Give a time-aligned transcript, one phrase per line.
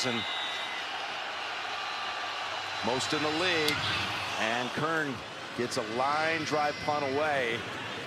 [0.00, 0.20] season.
[2.86, 3.76] Most in the league.
[4.40, 5.14] And Kern
[5.58, 7.58] gets a line drive punt away.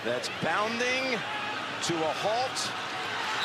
[0.04, 1.18] That's bounding
[1.82, 2.72] to a halt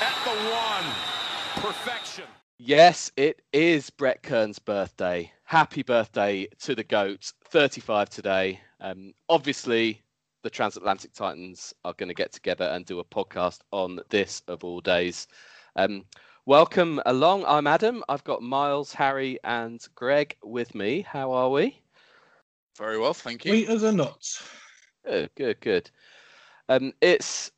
[0.01, 1.63] at the one.
[1.63, 2.25] Perfection.
[2.57, 5.31] Yes, it is Brett Kern's birthday.
[5.43, 7.31] Happy birthday to the GOAT.
[7.45, 8.59] 35 today.
[8.81, 10.01] Um, obviously,
[10.41, 14.63] the Transatlantic Titans are going to get together and do a podcast on this of
[14.63, 15.27] all days.
[15.75, 16.05] Um,
[16.49, 17.45] welcome along.
[17.45, 18.03] I'm Adam.
[18.09, 21.01] I've got Miles, Harry, and Greg with me.
[21.01, 21.79] How are we?
[22.75, 23.51] Very well, thank you.
[23.51, 24.41] Sweet as a nut.
[25.05, 25.91] Good, good, good.
[26.67, 27.51] Um, it's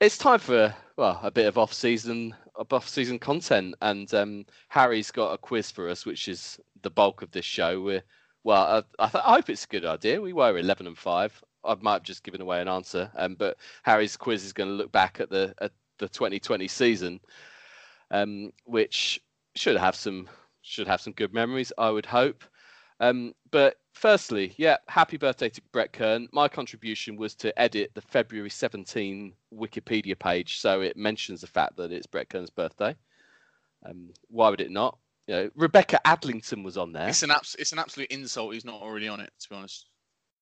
[0.00, 2.34] it's time for well a bit of off season
[2.72, 7.22] off season content, and um, Harry's got a quiz for us, which is the bulk
[7.22, 7.80] of this show.
[7.80, 8.02] We're
[8.42, 10.20] well, I, I, th- I hope it's a good idea.
[10.20, 11.40] We were eleven and five.
[11.64, 14.74] I might have just given away an answer, um, but Harry's quiz is going to
[14.74, 17.20] look back at the at the 2020 season,
[18.10, 19.20] um, which
[19.54, 20.28] should have some
[20.62, 22.44] should have some good memories, I would hope.
[22.98, 26.28] Um, but firstly, yeah, happy birthday to Brett Kern.
[26.32, 31.76] My contribution was to edit the February 17 Wikipedia page so it mentions the fact
[31.76, 32.96] that it's Brett Kern's birthday.
[33.84, 34.98] Um, why would it not?
[35.26, 37.08] You know, Rebecca Adlington was on there.
[37.08, 38.54] It's an abs- it's an absolute insult.
[38.54, 39.86] He's not already on it, to be honest.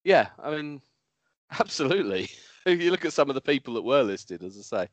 [0.05, 0.81] Yeah, I mean,
[1.59, 2.29] absolutely.
[2.67, 4.89] if you look at some of the people that were listed, as I say,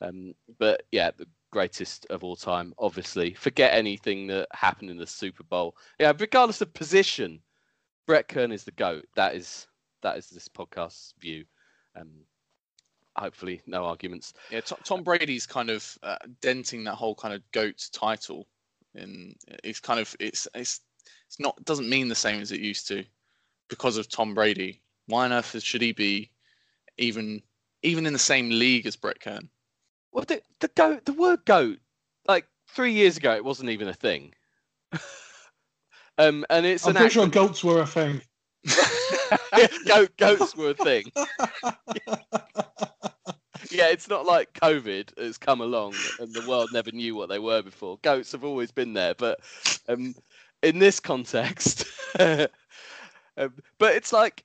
[0.00, 3.34] um, but yeah, the greatest of all time, obviously.
[3.34, 5.76] Forget anything that happened in the Super Bowl.
[6.00, 7.40] Yeah, regardless of position,
[8.06, 9.04] Brett Kern is the GOAT.
[9.14, 9.68] That is
[10.02, 11.44] that is this podcast's view.
[11.94, 12.10] Um,
[13.16, 14.32] hopefully, no arguments.
[14.50, 18.48] Yeah, Tom, Tom Brady's kind of uh, denting that whole kind of GOAT title,
[18.94, 20.80] and it's kind of it's it's
[21.28, 23.04] it's not doesn't mean the same as it used to
[23.68, 24.80] because of Tom Brady.
[25.06, 26.30] Why on earth should he be
[26.98, 27.42] even
[27.82, 29.48] even in the same league as Brett Kern?
[30.12, 31.78] Well, the the goat, the word goat,
[32.26, 34.34] like three years ago, it wasn't even a thing.
[36.18, 38.20] um, and it's I'm an pretty sure goats were a thing.
[39.86, 41.10] Goat, goats were a thing.
[43.70, 47.38] Yeah, it's not like COVID has come along and the world never knew what they
[47.38, 47.98] were before.
[48.02, 49.40] Goats have always been there, but
[49.88, 50.14] um,
[50.62, 51.86] in this context,
[52.18, 52.48] um,
[53.78, 54.44] but it's like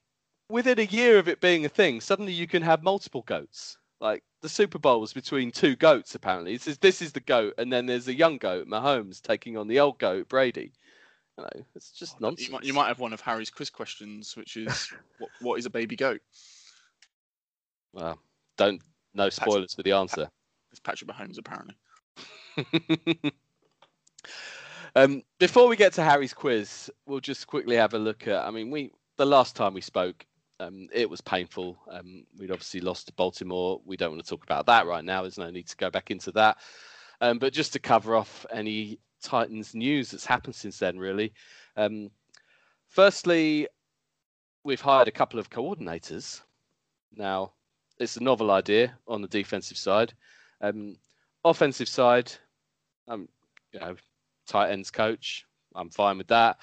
[0.50, 3.78] within a year of it being a thing, suddenly you can have multiple goats.
[4.00, 6.14] Like the Super Bowl was between two goats.
[6.14, 9.58] Apparently, this is this is the goat, and then there's a young goat, Mahomes, taking
[9.58, 10.72] on the old goat, Brady.
[11.38, 12.48] You know, it's just nonsense.
[12.48, 15.66] You might, you might have one of Harry's quiz questions, which is what, what is
[15.66, 16.22] a baby goat?
[17.94, 18.20] Well,
[18.58, 18.82] don't
[19.14, 20.30] no spoilers for the answer.
[20.72, 21.76] It's Patrick Mahomes, apparently.
[24.96, 28.46] um, before we get to Harry's quiz, we'll just quickly have a look at.
[28.46, 30.26] I mean, we the last time we spoke,
[30.60, 31.78] um, it was painful.
[31.90, 33.82] Um, we'd obviously lost to Baltimore.
[33.86, 35.22] We don't want to talk about that right now.
[35.22, 36.58] There's no need to go back into that.
[37.22, 41.34] Um, but just to cover off any Titans news that's happened since then, really.
[41.76, 42.10] Um,
[42.88, 43.68] firstly,
[44.64, 46.42] we've hired a couple of coordinators.
[47.16, 47.54] Now,
[48.00, 50.14] it's a novel idea on the defensive side.
[50.62, 50.98] Um,
[51.44, 52.32] offensive side,
[53.08, 53.28] um,
[53.72, 53.96] you know,
[54.48, 55.46] tight ends coach.
[55.76, 56.58] I'm fine with that.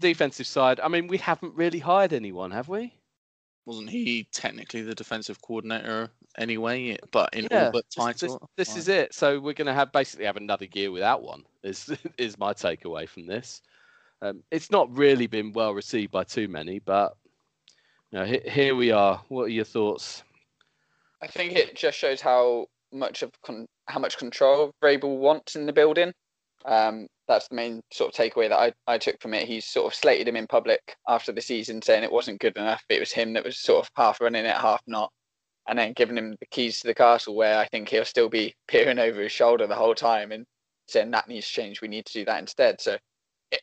[0.00, 2.94] Defensive side, I mean, we haven't really hired anyone, have we?
[3.66, 6.96] Wasn't he technically the defensive coordinator anyway?
[7.10, 8.50] But in Yeah, all but This- this, title.
[8.56, 9.12] this is it.
[9.12, 11.44] So we're going to have basically have another year without one.
[11.62, 13.60] Is is my takeaway from this?
[14.22, 17.16] Um, it's not really been well received by too many, but
[18.10, 19.22] you know, he- here we are.
[19.28, 20.22] What are your thoughts?
[21.20, 25.66] I think it just shows how much of con- how much control Vrabel wants in
[25.66, 26.12] the building.
[26.64, 29.46] Um, that's the main sort of takeaway that I, I took from it.
[29.46, 32.82] He's sort of slated him in public after the season, saying it wasn't good enough.
[32.88, 35.12] It was him that was sort of half running it, half not,
[35.68, 38.54] and then giving him the keys to the castle, where I think he'll still be
[38.68, 40.44] peering over his shoulder the whole time and
[40.88, 41.80] saying that needs to change.
[41.80, 42.80] We need to do that instead.
[42.80, 42.96] So
[43.52, 43.60] it,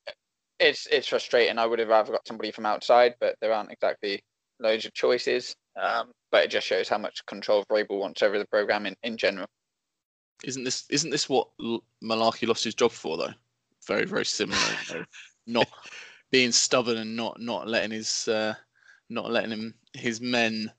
[0.60, 1.58] it's it's frustrating.
[1.58, 4.22] I would have rather got somebody from outside, but there aren't exactly
[4.60, 5.56] loads of choices.
[5.82, 9.18] Um, but it just shows how much control Vrabel wants over the program in, in
[9.18, 9.48] general.
[10.44, 11.48] Isn't this isn't this what
[12.04, 13.34] Mularkey lost his job for though?
[13.88, 14.60] Very very similar.
[15.48, 15.68] not
[16.32, 18.54] being stubborn and not not letting his uh,
[19.10, 20.72] not letting him his men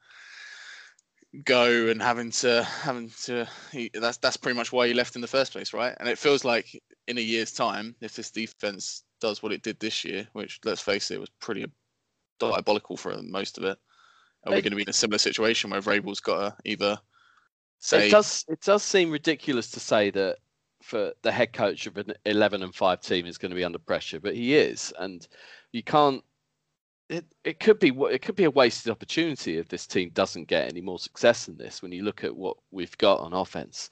[1.44, 5.22] go and having to having to he, that's that's pretty much why he left in
[5.22, 5.94] the first place, right?
[5.98, 9.78] And it feels like in a year's time, if this defense does what it did
[9.80, 11.66] this year, which let's face it was pretty
[12.38, 13.78] diabolical for most of it,
[14.44, 16.98] are we going to be in a similar situation where Vrabel's got to either
[17.78, 18.44] say It does.
[18.48, 20.38] It does seem ridiculous to say that
[20.82, 23.78] for the head coach of an 11 and five team is going to be under
[23.78, 25.26] pressure, but he is, and
[25.72, 26.22] you can't.
[27.08, 30.68] It, it could be it could be a wasted opportunity if this team doesn't get
[30.68, 31.80] any more success than this.
[31.80, 33.90] When you look at what we've got on offense,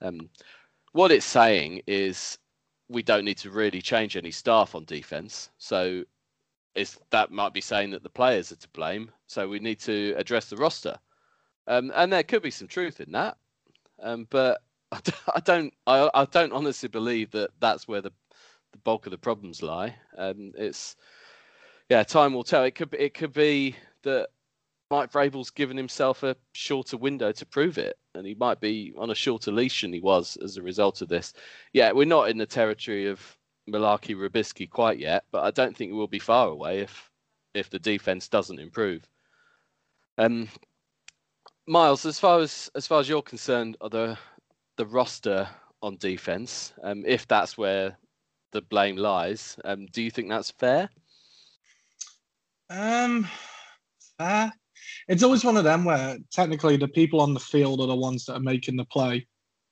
[0.00, 0.28] um,
[0.92, 2.38] what it's saying is
[2.88, 5.50] we don't need to really change any staff on defense.
[5.58, 6.04] So
[6.74, 9.10] is that might be saying that the players are to blame.
[9.26, 10.98] So we need to address the roster,
[11.66, 13.36] um, and there could be some truth in that.
[14.02, 14.60] Um, but
[14.92, 18.12] I don't, I, I, don't honestly believe that that's where the,
[18.72, 19.94] the bulk of the problems lie.
[20.16, 20.96] Um, it's
[21.88, 22.64] yeah, time will tell.
[22.64, 24.28] It could be, it could be that
[24.90, 29.10] Mike Vrabel's given himself a shorter window to prove it, and he might be on
[29.10, 31.32] a shorter leash than he was as a result of this.
[31.72, 33.20] Yeah, we're not in the territory of
[33.68, 37.10] Mularkey Robiskie quite yet, but I don't think we'll be far away if
[37.54, 39.08] if the defense doesn't improve.
[40.18, 40.48] Um,
[41.66, 44.18] Miles, as far as as far as you're concerned, are the
[44.76, 45.48] the roster
[45.82, 47.96] on defense, um, if that's where
[48.52, 50.88] the blame lies, um, do you think that's fair?
[52.70, 53.28] Um,
[54.18, 54.52] fair.
[55.08, 58.24] It's always one of them where technically the people on the field are the ones
[58.24, 59.26] that are making the play,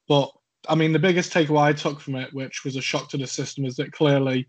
[0.09, 0.31] but
[0.69, 3.27] I mean, the biggest takeaway I took from it, which was a shock to the
[3.27, 4.49] system, is that clearly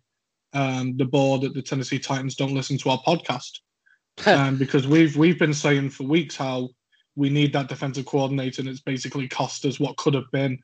[0.53, 3.59] um, the board at the Tennessee Titans don't listen to our podcast,
[4.27, 6.69] um, because we've we've been saying for weeks how
[7.15, 10.59] we need that defensive coordinator, and it's basically cost us what could have been.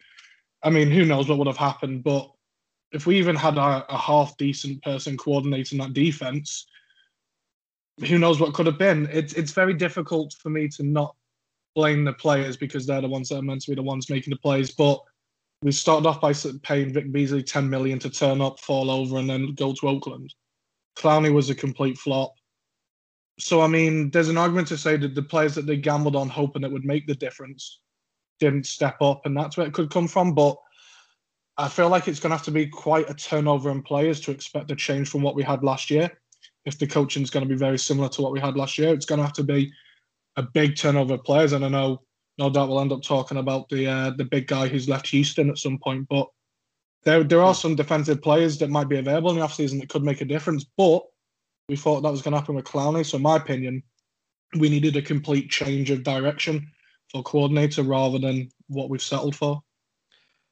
[0.64, 2.30] I mean, who knows what would have happened, but
[2.92, 6.66] if we even had a, a half decent person coordinating that defense,
[8.08, 9.08] who knows what could have been?
[9.12, 11.16] It's it's very difficult for me to not
[11.76, 14.32] blame the players because they're the ones that are meant to be the ones making
[14.32, 15.00] the plays, but
[15.62, 19.30] we started off by paying Vic Beasley 10 million to turn up, fall over, and
[19.30, 20.34] then go to Oakland.
[20.98, 22.34] Clowney was a complete flop.
[23.40, 26.30] So, I mean, there's an argument to say that the players that they gambled on
[26.30, 27.80] hoping it would make the difference
[28.40, 30.34] didn't step up, and that's where it could come from.
[30.34, 30.58] But
[31.58, 34.32] I feel like it's going to have to be quite a turnover in players to
[34.32, 36.10] expect a change from what we had last year.
[36.66, 38.94] If the coaching is going to be very similar to what we had last year,
[38.94, 39.72] it's going to have to be
[40.36, 41.54] a big turnover of players.
[41.54, 42.02] And I know
[42.38, 45.50] no doubt we'll end up talking about the uh, the big guy who's left Houston
[45.50, 46.08] at some point.
[46.10, 46.28] But
[47.04, 50.04] there there are some defensive players that might be available in the offseason that could
[50.04, 50.66] make a difference.
[50.78, 51.04] But
[51.70, 53.06] we thought that was going to happen with Clowney.
[53.06, 53.84] So in my opinion,
[54.58, 56.68] we needed a complete change of direction
[57.12, 59.62] for coordinator rather than what we've settled for.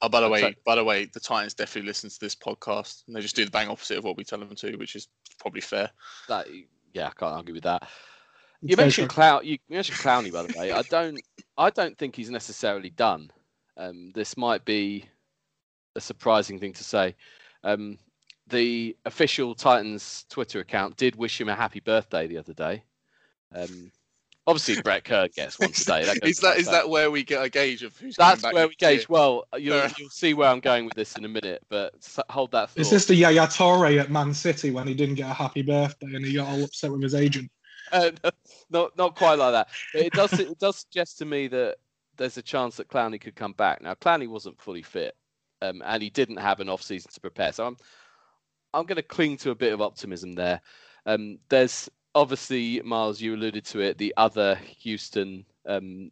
[0.01, 3.15] Oh, by the way, by the way, the Titans definitely listen to this podcast, and
[3.15, 5.07] they just do the bang opposite of what we tell them to, which is
[5.39, 5.89] probably fair.
[6.27, 6.45] That,
[6.93, 7.89] yeah, I can't argue with that.
[8.61, 9.41] You mentioned Clown.
[9.43, 10.71] You mentioned Clowney, by the way.
[10.71, 11.19] I don't.
[11.57, 13.31] I don't think he's necessarily done.
[13.75, 15.05] Um, this might be
[15.95, 17.15] a surprising thing to say.
[17.63, 17.97] Um,
[18.49, 22.83] the official Titans Twitter account did wish him a happy birthday the other day.
[23.53, 23.91] Um,
[24.45, 26.05] obviously, Brett Kern gets one today.
[26.05, 28.15] That is that is that where we get a gauge of who's?
[28.15, 28.99] That's where we gauge.
[28.99, 29.05] Year?
[29.09, 31.93] Well, you'll, you'll see where I'm going with this in a minute, but
[32.29, 32.71] hold that.
[32.71, 32.81] Thought.
[32.81, 36.15] Is this the Yaya Toure at Man City when he didn't get a happy birthday
[36.15, 37.51] and he got all upset with his agent?
[37.91, 38.11] uh,
[38.69, 39.69] not not quite like that.
[39.93, 41.77] But it does it does suggest to me that
[42.17, 43.81] there's a chance that Clowney could come back.
[43.81, 45.15] Now Clowney wasn't fully fit,
[45.61, 47.51] um, and he didn't have an off season to prepare.
[47.51, 47.77] So I'm
[48.73, 50.61] I'm going to cling to a bit of optimism there.
[51.05, 56.11] Um, there's obviously Miles, you alluded to it, the other Houston um,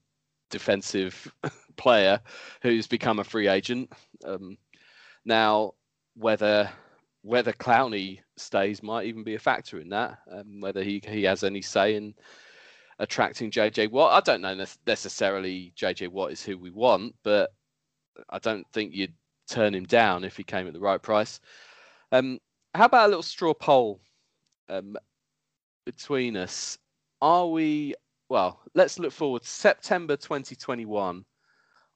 [0.50, 1.32] defensive
[1.78, 2.20] player
[2.62, 3.92] who's become a free agent.
[4.24, 4.58] Um,
[5.26, 5.74] now,
[6.16, 6.70] whether
[7.24, 10.20] whether Clowney stays might even be a factor in that.
[10.32, 12.14] Um, whether he he has any say in
[13.00, 15.74] attracting JJ Watt, I don't know necessarily.
[15.76, 17.52] JJ Watt is who we want, but
[18.30, 19.14] I don't think you'd
[19.50, 21.40] turn him down if he came at the right price.
[22.12, 22.40] Um,
[22.76, 24.02] how about a little straw poll
[24.70, 24.96] um,
[25.86, 26.78] between us?
[27.22, 27.96] Are we
[28.30, 28.62] well?
[28.74, 29.44] Let's look forward.
[29.44, 31.26] September 2021.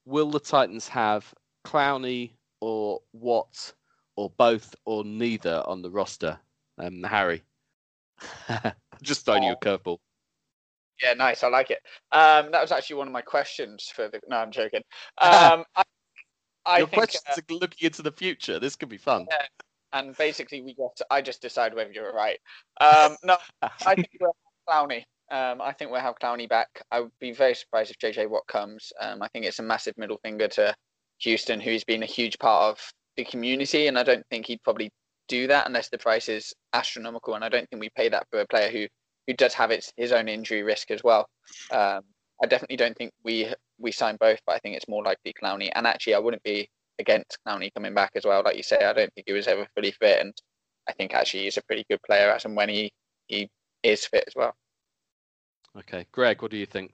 [0.06, 1.32] Will the Titans have
[1.66, 2.32] Clowney
[2.62, 3.74] or Watt
[4.16, 6.38] or both or neither on the roster.
[6.78, 7.44] Um, Harry,
[9.02, 9.48] just throwing oh.
[9.48, 9.98] you a curveball.
[11.02, 11.44] Yeah, nice.
[11.44, 11.80] I like it.
[12.12, 14.20] Um, that was actually one of my questions for the.
[14.28, 14.82] No, I'm joking.
[15.20, 15.84] Um, I,
[16.66, 18.60] I Your think, questions uh, are looking into the future.
[18.60, 19.26] This could be fun.
[19.30, 19.46] Yeah,
[19.94, 20.76] and basically, we.
[20.76, 22.40] To, I just decide whether you're right.
[22.82, 24.36] Um, no, I think we'll
[24.68, 25.04] have Clowney.
[25.32, 26.68] Um, I think we'll have Clowney back.
[26.92, 28.92] I would be very surprised if JJ Watt comes.
[29.00, 30.74] Um, I think it's a massive middle finger to
[31.20, 34.90] Houston, who's been a huge part of the community, and I don't think he'd probably
[35.28, 37.36] do that unless the price is astronomical.
[37.36, 38.88] And I don't think we pay that for a player who
[39.28, 41.28] who does have its his own injury risk as well.
[41.72, 42.02] Um,
[42.42, 45.70] I definitely don't think we we sign both, but I think it's more likely Clowney.
[45.76, 46.70] And actually, I wouldn't be
[47.00, 48.42] against Clowney coming back as well.
[48.44, 50.34] Like you say, I don't think he was ever fully fit, and
[50.88, 52.92] I think actually he's a pretty good player as and when he
[53.28, 53.50] he
[53.84, 54.56] is fit as well.
[55.78, 56.94] Okay, Greg, what do you think?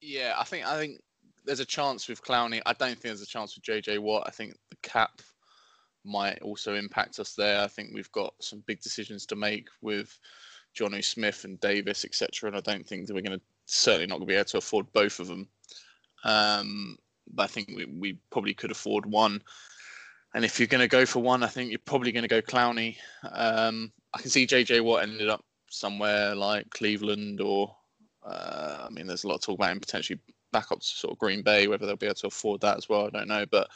[0.00, 1.00] Yeah, I think I think
[1.44, 2.60] there's a chance with Clowney.
[2.66, 4.24] I don't think there's a chance with JJ Watt.
[4.26, 5.22] I think the cap
[6.04, 7.60] might also impact us there.
[7.60, 10.16] I think we've got some big decisions to make with
[10.78, 12.48] Jonnu Smith and Davis, etc.
[12.48, 14.58] And I don't think that we're going to certainly not going to be able to
[14.58, 15.48] afford both of them.
[16.24, 17.05] Um, but
[17.38, 19.42] I think we, we probably could afford one.
[20.34, 22.42] And if you're going to go for one, I think you're probably going to go
[22.42, 22.96] Clowney.
[23.32, 27.74] Um, I can see JJ Watt ended up somewhere like Cleveland or,
[28.24, 30.20] uh, I mean, there's a lot of talk about him potentially
[30.52, 32.88] back up to sort of Green Bay, whether they'll be able to afford that as
[32.88, 33.06] well.
[33.06, 33.68] I don't know, but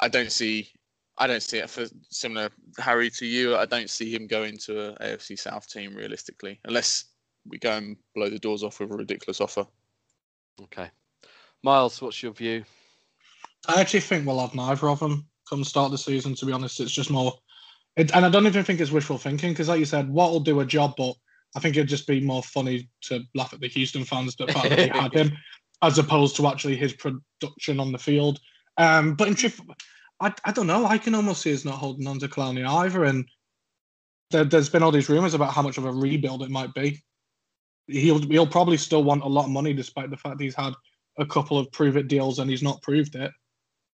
[0.00, 0.70] I don't see,
[1.16, 3.56] I don't see it for similar Harry to you.
[3.56, 7.06] I don't see him going to a AFC South team realistically, unless
[7.46, 9.66] we go and blow the doors off with a ridiculous offer.
[10.62, 10.90] Okay,
[11.62, 12.64] Miles, what's your view?
[13.66, 16.34] I actually think we'll have neither of them come start the season.
[16.36, 17.32] To be honest, it's just more,
[17.96, 20.40] it, and I don't even think it's wishful thinking because, like you said, Watt will
[20.40, 21.14] do a job, but
[21.56, 24.68] I think it'd just be more funny to laugh at the Houston fans that fact
[24.68, 25.32] that we had him,
[25.82, 28.38] as opposed to actually his production on the field.
[28.76, 29.60] Um, but in truth,
[30.20, 30.86] I, I don't know.
[30.86, 33.28] I can almost see us not holding on to Clowney either, and
[34.30, 37.02] there, has been all these rumors about how much of a rebuild it might be.
[37.88, 40.74] He'll he'll probably still want a lot of money, despite the fact he's had
[41.18, 43.32] a couple of prove it deals and he's not proved it.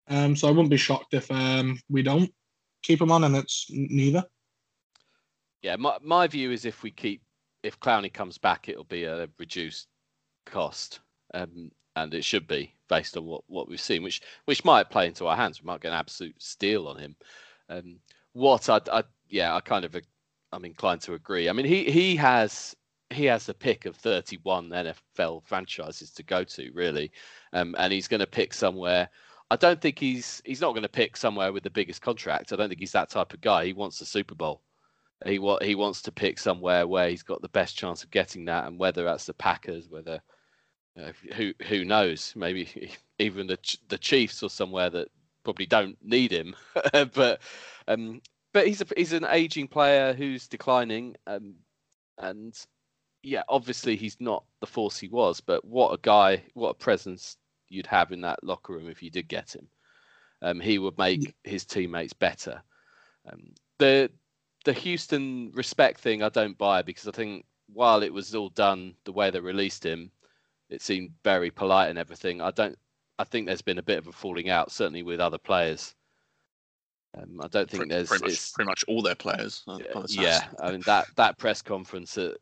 [0.07, 2.29] Um, so I wouldn't be shocked if um, we don't
[2.83, 4.23] keep him on and it's neither.
[5.61, 7.21] Yeah, my, my view is if we keep,
[7.63, 9.87] if Clowney comes back, it'll be a reduced
[10.45, 10.99] cost.
[11.33, 15.07] Um, and it should be based on what, what we've seen, which which might play
[15.07, 15.61] into our hands.
[15.61, 17.15] We might get an absolute steal on him.
[17.69, 17.99] Um,
[18.33, 19.95] what I, I yeah, I kind of
[20.51, 21.49] I'm inclined to agree.
[21.49, 22.75] I mean, he he has
[23.13, 27.11] he has a pick of 31 NFL franchises to go to, really,
[27.53, 29.09] um, and he's going to pick somewhere.
[29.51, 32.51] I don't think he's he's not going to pick somewhere with the biggest contract.
[32.51, 33.65] I don't think he's that type of guy.
[33.65, 34.61] He wants the Super Bowl.
[35.25, 38.45] He what he wants to pick somewhere where he's got the best chance of getting
[38.45, 40.21] that, and whether that's the Packers, whether
[40.99, 43.57] uh, who who knows, maybe even the
[43.89, 45.09] the Chiefs or somewhere that
[45.43, 46.55] probably don't need him.
[47.13, 47.41] but
[47.87, 48.21] um,
[48.53, 51.55] but he's a, he's an aging player who's declining, um,
[52.17, 52.55] and
[53.23, 55.39] yeah, obviously he's not the force he was.
[55.41, 56.43] But what a guy!
[56.53, 57.37] What a presence
[57.69, 59.67] you'd have in that locker room if you did get him.
[60.41, 62.61] Um, he would make his teammates better.
[63.31, 64.11] Um, the
[64.65, 68.95] the Houston respect thing I don't buy because I think while it was all done
[69.05, 70.11] the way they released him,
[70.69, 72.41] it seemed very polite and everything.
[72.41, 72.77] I don't.
[73.19, 75.95] I think there's been a bit of a falling out, certainly with other players.
[77.17, 79.63] Um, I don't think pretty, there's pretty much, pretty much all their players.
[79.67, 79.77] Uh,
[80.09, 82.37] yeah, I mean that that press conference at,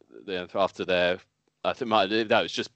[0.56, 1.20] after their,
[1.63, 2.70] I think might that was just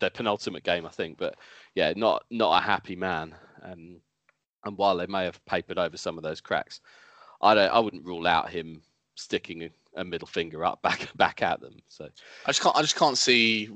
[0.00, 1.18] their penultimate game, I think.
[1.18, 1.36] But
[1.74, 3.34] yeah, not not a happy man.
[3.62, 4.00] Um,
[4.64, 6.80] and while they may have papered over some of those cracks,
[7.42, 7.70] I don't.
[7.70, 8.80] I wouldn't rule out him
[9.14, 11.76] sticking a, a middle finger up back back at them.
[11.88, 12.08] So
[12.46, 12.76] I just can't.
[12.76, 13.70] I just can't see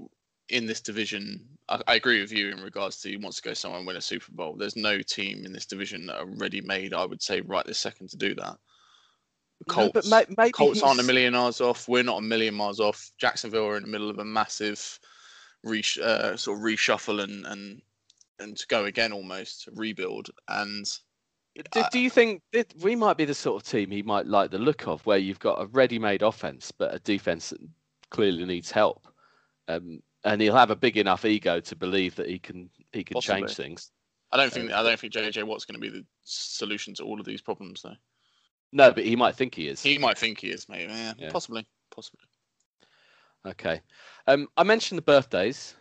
[0.48, 1.44] in this division.
[1.68, 3.96] I, I, agree with you in regards to he wants to go somewhere and win
[3.96, 4.56] a Super Bowl.
[4.56, 6.94] There's no team in this division that are ready made.
[6.94, 8.56] I would say right this second to do that.
[9.58, 11.88] The Colts, no, may, Colts aren't a million miles off.
[11.88, 13.10] We're not a million miles off.
[13.18, 15.00] Jacksonville are in the middle of a massive
[15.64, 17.82] re, uh, sort of reshuffle and and
[18.38, 20.86] and to go again almost rebuild and
[21.72, 22.40] do, do, you think
[22.80, 25.40] we might be the sort of team he might like the look of where you've
[25.40, 27.58] got a ready-made offense but a defense that
[28.10, 29.08] clearly needs help
[29.66, 33.14] um, and he'll have a big enough ego to believe that he can he can
[33.14, 33.42] Possibly.
[33.42, 33.90] change things
[34.32, 37.20] i don't think i don't think jj watt's going to be the solution to all
[37.20, 37.96] of these problems though
[38.72, 41.30] no but he might think he is he might think he is maybe yeah, yeah.
[41.30, 42.20] possibly possibly
[43.46, 43.80] Okay.
[44.26, 45.74] Um, I mentioned the birthdays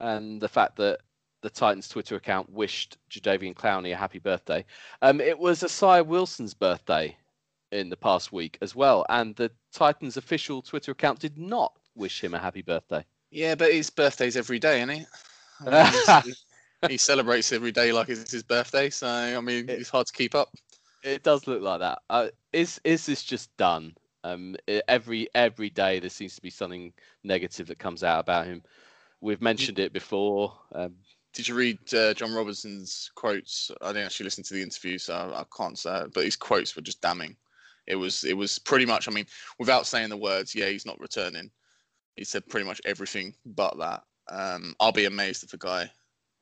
[0.00, 1.00] and the fact that
[1.42, 4.64] the Titans Twitter account wished Jadeveon Clowney a happy birthday.
[5.00, 7.16] Um, it was Isaiah Wilson's birthday
[7.72, 12.22] in the past week as well, and the Titans official Twitter account did not wish
[12.22, 13.04] him a happy birthday.
[13.32, 15.06] Yeah, but his birthday's every day, isn't he?
[15.66, 16.34] I mean,
[16.88, 20.12] he celebrates every day like it's his birthday, so I mean, it, it's hard to
[20.12, 20.50] keep up.
[21.02, 22.00] It does look like that.
[22.10, 23.94] Uh, is is this just done?
[24.22, 24.54] Um,
[24.86, 26.92] every every day there seems to be something
[27.24, 28.62] negative that comes out about him.
[29.22, 30.52] We've mentioned it before.
[30.74, 30.94] Um,
[31.32, 33.70] Did you read uh, Jon Robinson's quotes?
[33.80, 36.02] I didn't actually listen to the interview, so I, I can't say.
[36.02, 37.36] It, but his quotes were just damning.
[37.86, 39.08] It was it was pretty much.
[39.08, 39.26] I mean,
[39.58, 41.50] without saying the words, yeah, he's not returning.
[42.16, 44.02] He said pretty much everything but that.
[44.28, 45.90] Um, I'll be amazed if a guy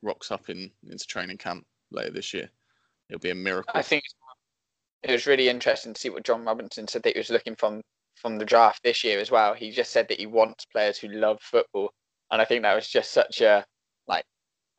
[0.01, 2.49] rocks up in into training camp later this year.
[3.09, 3.71] It'll be a miracle.
[3.73, 4.03] I think
[5.03, 7.81] it was really interesting to see what Jon Robinson said that he was looking from
[8.15, 9.53] from the draft this year as well.
[9.53, 11.91] He just said that he wants players who love football,
[12.31, 13.65] and I think that was just such a
[14.07, 14.25] like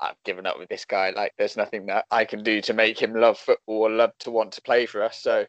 [0.00, 1.10] I've given up with this guy.
[1.10, 4.30] Like there's nothing that I can do to make him love football or love to
[4.30, 5.20] want to play for us.
[5.20, 5.44] So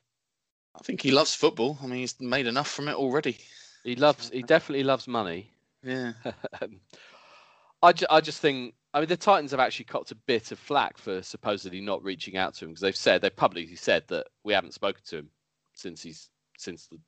[0.76, 1.78] I think he loves football.
[1.82, 3.38] I mean, he's made enough from it already.
[3.84, 4.30] He loves.
[4.30, 5.52] He definitely loves money.
[5.84, 6.14] Yeah.
[7.84, 10.60] I, ju- I just think I mean, the Titans have actually copped a bit of
[10.60, 14.28] flack for supposedly not reaching out to him because they've said they've publicly said that
[14.44, 15.30] we haven't spoken to him
[15.74, 17.00] since he's since the,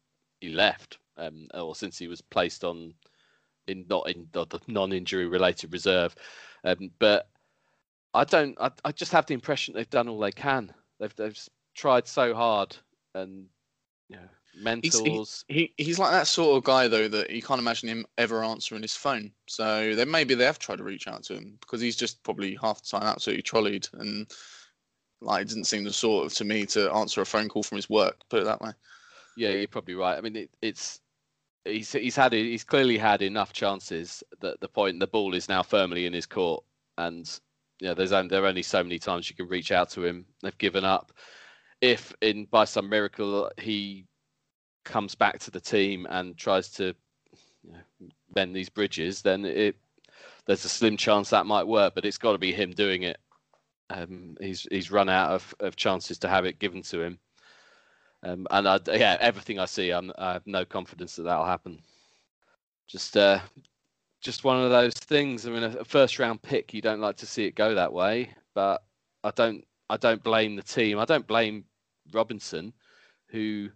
[0.42, 2.94] he left um, or since he was placed on
[3.68, 6.16] in not in the, the non-injury related reserve.
[6.64, 7.30] Um, but
[8.16, 8.58] I don't.
[8.60, 10.74] I, I just have the impression they've done all they can.
[11.00, 11.40] They've they've
[11.76, 12.76] tried so hard
[13.14, 13.46] and
[14.10, 14.28] you know,
[14.82, 18.06] He's, he, he he's like that sort of guy though that you can't imagine him
[18.18, 19.32] ever answering his phone.
[19.48, 22.58] So then maybe they have tried to reach out to him because he's just probably
[22.62, 24.32] half the time absolutely trolleyed and
[25.22, 27.78] like it didn't seem the sort of to me to answer a phone call from
[27.78, 28.18] his work.
[28.30, 28.72] Put it that way.
[29.36, 30.18] Yeah, you're probably right.
[30.18, 31.02] I mean, it, it's
[31.66, 35.64] he's he's had he's clearly had enough chances that the point the ball is now
[35.64, 36.64] firmly in his court,
[36.98, 37.40] and
[37.82, 40.06] you know, there's only, there are only so many times you can reach out to
[40.06, 40.26] him.
[40.42, 41.12] They've given up.
[41.82, 44.06] If in by some miracle he
[44.86, 46.96] comes back to the team and tries to
[47.64, 49.76] you know, bend these bridges, then it
[50.46, 51.96] there's a slim chance that might work.
[51.96, 53.18] But it's got to be him doing it.
[53.90, 57.20] Um, he's he's run out of, of chances to have it given to him.
[58.26, 61.80] Um, and I, yeah, everything I see, I'm, I have no confidence that that'll happen.
[62.88, 63.40] Just, uh,
[64.20, 65.46] just one of those things.
[65.46, 67.94] I mean, a, a first round pick, you don't like to see it go that
[67.94, 68.84] way, but
[69.24, 70.98] I don't, I don't blame the team.
[70.98, 71.66] I don't blame
[72.14, 72.74] Robinson,
[73.28, 73.70] who,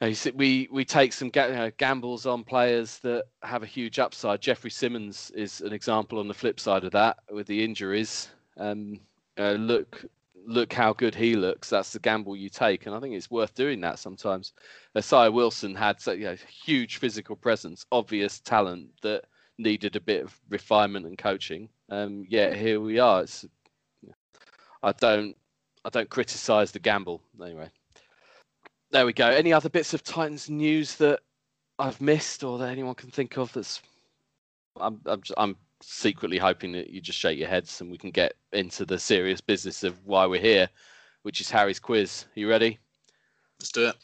[0.00, 3.98] you know, we we take some you know, gambles on players that have a huge
[3.98, 4.40] upside.
[4.40, 8.28] Jeffrey Simmons is an example on the flip side of that with the injuries.
[8.56, 9.00] Um,
[9.38, 10.04] uh, look
[10.46, 11.68] look how good he looks.
[11.68, 14.52] That's the gamble you take, and I think it's worth doing that sometimes.
[14.96, 19.24] Isaiah Wilson had you know, huge physical presence, obvious talent that
[19.58, 21.68] needed a bit of refinement and coaching.
[21.90, 23.22] Um, yeah, here we are.
[23.22, 23.44] It's,
[24.82, 25.36] I don't
[25.84, 27.70] I don't criticise the gamble anyway.
[28.90, 29.28] There we go.
[29.28, 31.20] Any other bits of Titans news that
[31.78, 33.52] I've missed or that anyone can think of?
[33.52, 33.82] That's
[34.76, 38.10] I'm I'm, j- I'm secretly hoping that you just shake your heads and we can
[38.10, 40.68] get into the serious business of why we're here,
[41.22, 42.24] which is Harry's quiz.
[42.34, 42.78] Are you ready?
[43.60, 43.96] Let's do it.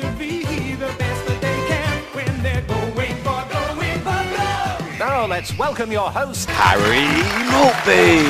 [0.00, 4.98] To be the best that they can when they're going for, going for gold.
[4.98, 7.06] Now let's welcome your host, Harry
[7.50, 8.24] Maltby.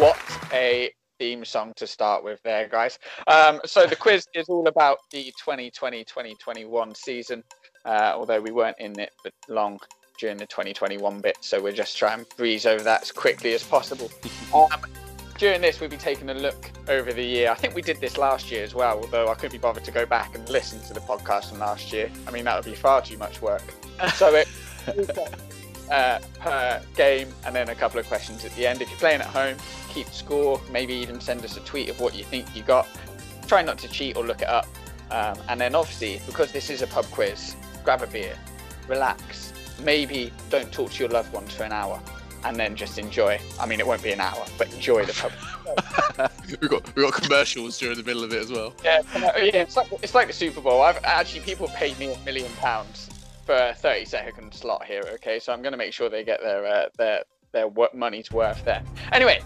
[0.00, 0.18] What
[0.52, 2.98] a theme song to start with there, guys.
[3.26, 7.42] Um, so the quiz is all about the 2020-2021 season,
[7.84, 9.78] uh, although we weren't in it for long
[10.20, 13.64] during the 2021 bit, so we'll just try and breeze over that as quickly as
[13.64, 14.08] possible.
[14.54, 14.68] Um,
[15.42, 17.50] during this, we'll be taking a look over the year.
[17.50, 19.90] I think we did this last year as well, although I couldn't be bothered to
[19.90, 22.12] go back and listen to the podcast from last year.
[22.28, 23.64] I mean, that would be far too much work.
[24.14, 24.48] So it
[25.90, 28.82] uh, per game, and then a couple of questions at the end.
[28.82, 29.56] If you're playing at home,
[29.88, 30.60] keep score.
[30.70, 32.86] Maybe even send us a tweet of what you think you got.
[33.48, 34.66] Try not to cheat or look it up.
[35.10, 38.38] Um, and then obviously, because this is a pub quiz, grab a beer,
[38.86, 39.52] relax.
[39.82, 42.00] Maybe don't talk to your loved ones for an hour,
[42.44, 43.38] and then just enjoy.
[43.60, 46.30] I mean, it won't be an hour, but enjoy the pub.
[46.60, 48.74] we got we got commercials during the middle of it as well.
[48.84, 50.82] Yeah, yeah, it's like it's like the Super Bowl.
[50.82, 53.08] I've actually people paid me a million pounds
[53.44, 55.02] for a 30 second slot here.
[55.14, 58.64] Okay, so I'm going to make sure they get their uh, their their money's worth
[58.64, 58.82] there.
[59.12, 59.40] Anyway,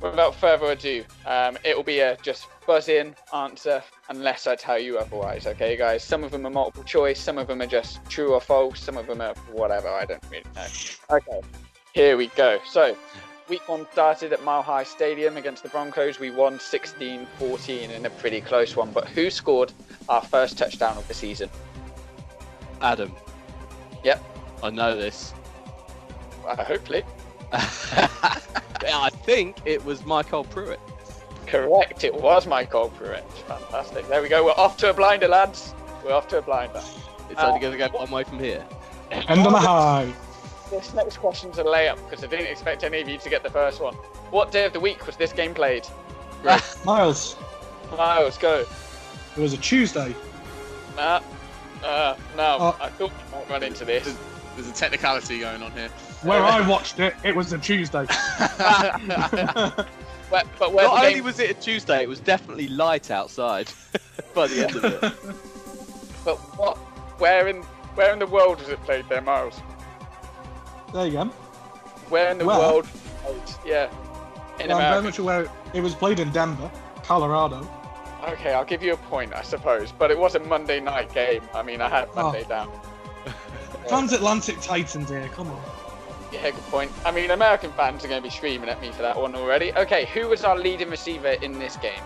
[0.00, 4.78] without further ado, um, it will be a just buzz in answer unless I tell
[4.78, 5.46] you otherwise.
[5.46, 6.04] Okay, guys.
[6.04, 7.20] Some of them are multiple choice.
[7.20, 8.80] Some of them are just true or false.
[8.80, 9.88] Some of them are whatever.
[9.88, 10.66] I don't really know.
[11.10, 11.40] Okay,
[11.98, 12.60] here we go.
[12.64, 12.96] So.
[13.48, 16.20] Week one started at Mile High Stadium against the Broncos.
[16.20, 18.90] We won 16 14 in a pretty close one.
[18.90, 19.72] But who scored
[20.10, 21.48] our first touchdown of the season?
[22.82, 23.10] Adam.
[24.04, 24.22] Yep.
[24.62, 25.32] I know this.
[26.46, 27.02] Uh, hopefully.
[27.52, 30.78] I think it was MyCole Pruitt.
[31.46, 32.04] Correct.
[32.04, 33.24] It was MyCole Pruitt.
[33.48, 34.06] Fantastic.
[34.08, 34.44] There we go.
[34.44, 35.74] We're off to a blinder, lads.
[36.04, 36.82] We're off to a blinder.
[37.30, 38.62] It's Uh, only going to go one way from here.
[39.10, 40.12] End on a high.
[40.70, 43.50] This next question's a layup because I didn't expect any of you to get the
[43.50, 43.94] first one.
[44.30, 45.86] What day of the week was this game played?
[46.84, 47.36] Miles,
[47.96, 48.64] Miles, go.
[49.36, 50.14] it was a Tuesday.
[50.96, 51.20] Nah.
[51.82, 52.56] Uh, no.
[52.60, 52.78] Oh.
[52.80, 54.16] I thought we might run into this.
[54.54, 55.88] There's a technicality going on here.
[56.22, 58.06] Where I watched it, it was a Tuesday.
[60.30, 63.10] But, but where Not the only game, was it a Tuesday, it was definitely light
[63.10, 63.72] outside
[64.34, 65.00] by the end of it.
[66.24, 66.76] but what?
[67.18, 67.62] Where in
[67.94, 69.60] where in the world was it played there, Miles?
[70.92, 71.24] There you go.
[72.08, 72.86] Where in the world?
[73.64, 73.90] Yeah.
[74.60, 76.70] In Well, I'm very much aware it was played in Denver,
[77.04, 77.68] Colorado.
[78.26, 79.92] Okay, I'll give you a point, I suppose.
[79.92, 81.42] But it was a Monday night game.
[81.54, 82.24] I mean, I had Oh.
[82.24, 82.70] Monday down.
[83.88, 85.62] Transatlantic Titans here, come on.
[86.32, 86.90] Yeah, good point.
[87.06, 89.72] I mean, American fans are going to be screaming at me for that one already.
[89.74, 92.02] Okay, who was our leading receiver in this game?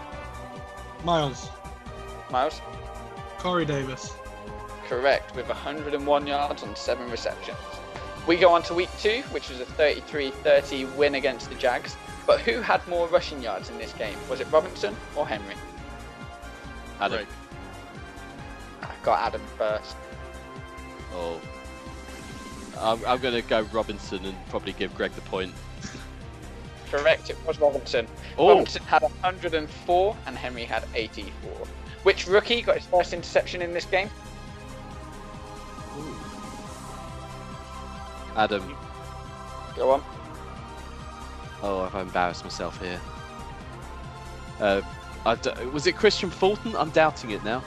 [1.04, 1.48] Miles,
[2.30, 2.60] Miles?
[3.38, 4.14] Corey Davis.
[4.88, 7.58] Correct, with 101 yards on seven receptions.
[8.26, 11.96] We go on to week two, which was a 33-30 win against the Jags.
[12.26, 14.16] But who had more rushing yards in this game?
[14.30, 15.56] Was it Robinson or Henry?
[17.00, 17.18] Adam.
[17.18, 17.28] Greg.
[18.82, 19.96] I got Adam first.
[21.14, 21.40] Oh.
[22.78, 25.52] I'm, I'm going to go Robinson and probably give Greg the point.
[26.90, 28.06] Correct, it was Robinson.
[28.38, 31.50] Oh, Robinson had 104 and Henry had 84.
[32.02, 34.10] Which rookie got his first interception in this game?
[38.36, 38.76] Adam.
[39.76, 40.02] Go on.
[41.62, 43.00] Oh, I've embarrassed myself here.
[44.60, 44.80] Uh,
[45.24, 46.74] I d- was it Kristian Fulton?
[46.76, 47.62] I'm doubting it now.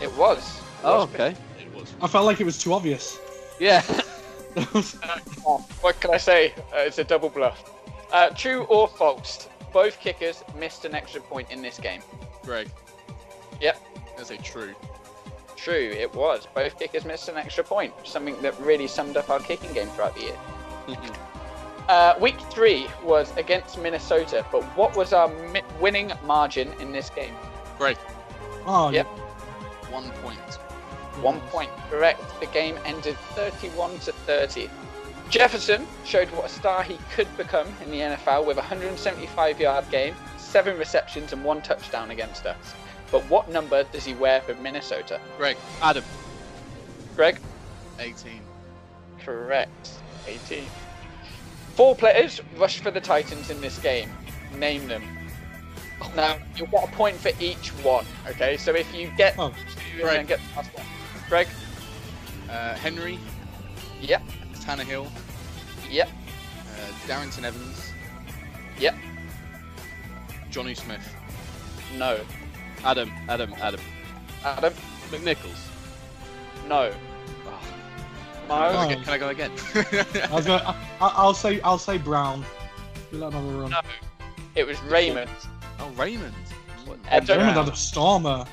[0.00, 0.38] It was.
[0.38, 1.34] It Oh, was okay.
[1.60, 1.92] It was.
[2.00, 3.18] I felt like it was too obvious.
[3.60, 3.82] Yeah.
[4.56, 6.52] Oh, what can I say?
[6.72, 7.70] Uh, it's a double bluff.
[8.12, 9.48] Uh, true or false?
[9.72, 12.00] Both kickers missed an extra point in this game.
[12.44, 12.70] Greg.
[13.60, 13.80] Yep.
[14.16, 14.74] That's a true.
[15.58, 16.46] True, it was.
[16.54, 20.14] Both kickers missed an extra point, something that really summed up our kicking game throughout
[20.14, 20.38] the year.
[21.88, 27.10] Uh, week three was against Minnesota, but what was our mi- winning margin in this
[27.10, 27.34] game?
[27.78, 27.98] Great.
[28.66, 29.06] Oh, Yep.
[29.90, 30.38] One point.
[31.22, 32.22] One point, correct.
[32.40, 34.70] The game ended 31 to 30.
[35.30, 39.90] Jefferson showed what a star he could become in the NFL with a 175 yard
[39.90, 42.74] game, seven receptions, and one touchdown against us.
[43.10, 45.20] But what number does he wear for Minnesota?
[45.36, 45.56] Greg.
[45.82, 46.04] Adam.
[47.16, 47.38] Greg?
[47.98, 48.40] 18.
[49.24, 49.90] Correct.
[50.26, 50.64] 18.
[51.74, 54.10] Four players rushed for the Titans in this game.
[54.56, 55.02] Name them.
[56.14, 58.56] Now, you'll get a point for each one, okay?
[58.56, 59.54] So if you get Oh, two
[59.94, 60.16] and Greg.
[60.16, 60.86] then get the last one.
[61.28, 61.48] Greg?
[62.48, 63.18] Uh, Henry.
[64.00, 64.22] Yep,
[64.54, 65.08] Tannehill.
[65.90, 67.92] yep, Uh, Darrynton Evans.
[68.78, 68.94] yep.
[70.52, 71.14] Jonnu Smith.
[71.96, 72.20] No.
[72.84, 73.10] Adam.
[73.28, 73.54] Adam.
[73.60, 73.80] Adam.
[74.44, 74.72] Adam?
[75.10, 75.66] McNichols.
[76.68, 76.92] No.
[77.46, 77.60] Oh,
[78.46, 78.76] Can I go Miles?
[78.76, 78.88] Oh.
[78.90, 79.04] again?
[79.04, 79.50] Can I go again?
[80.30, 80.62] I was gonna,
[81.00, 82.44] I, I- I'll say I'll say Brown.
[83.12, 83.70] We let him have a run.
[83.70, 83.80] No.
[84.54, 85.30] It was Raymond.
[85.80, 86.34] oh, Raymond.
[86.84, 86.98] What?
[87.10, 88.44] I don't, Raymond had a stormer.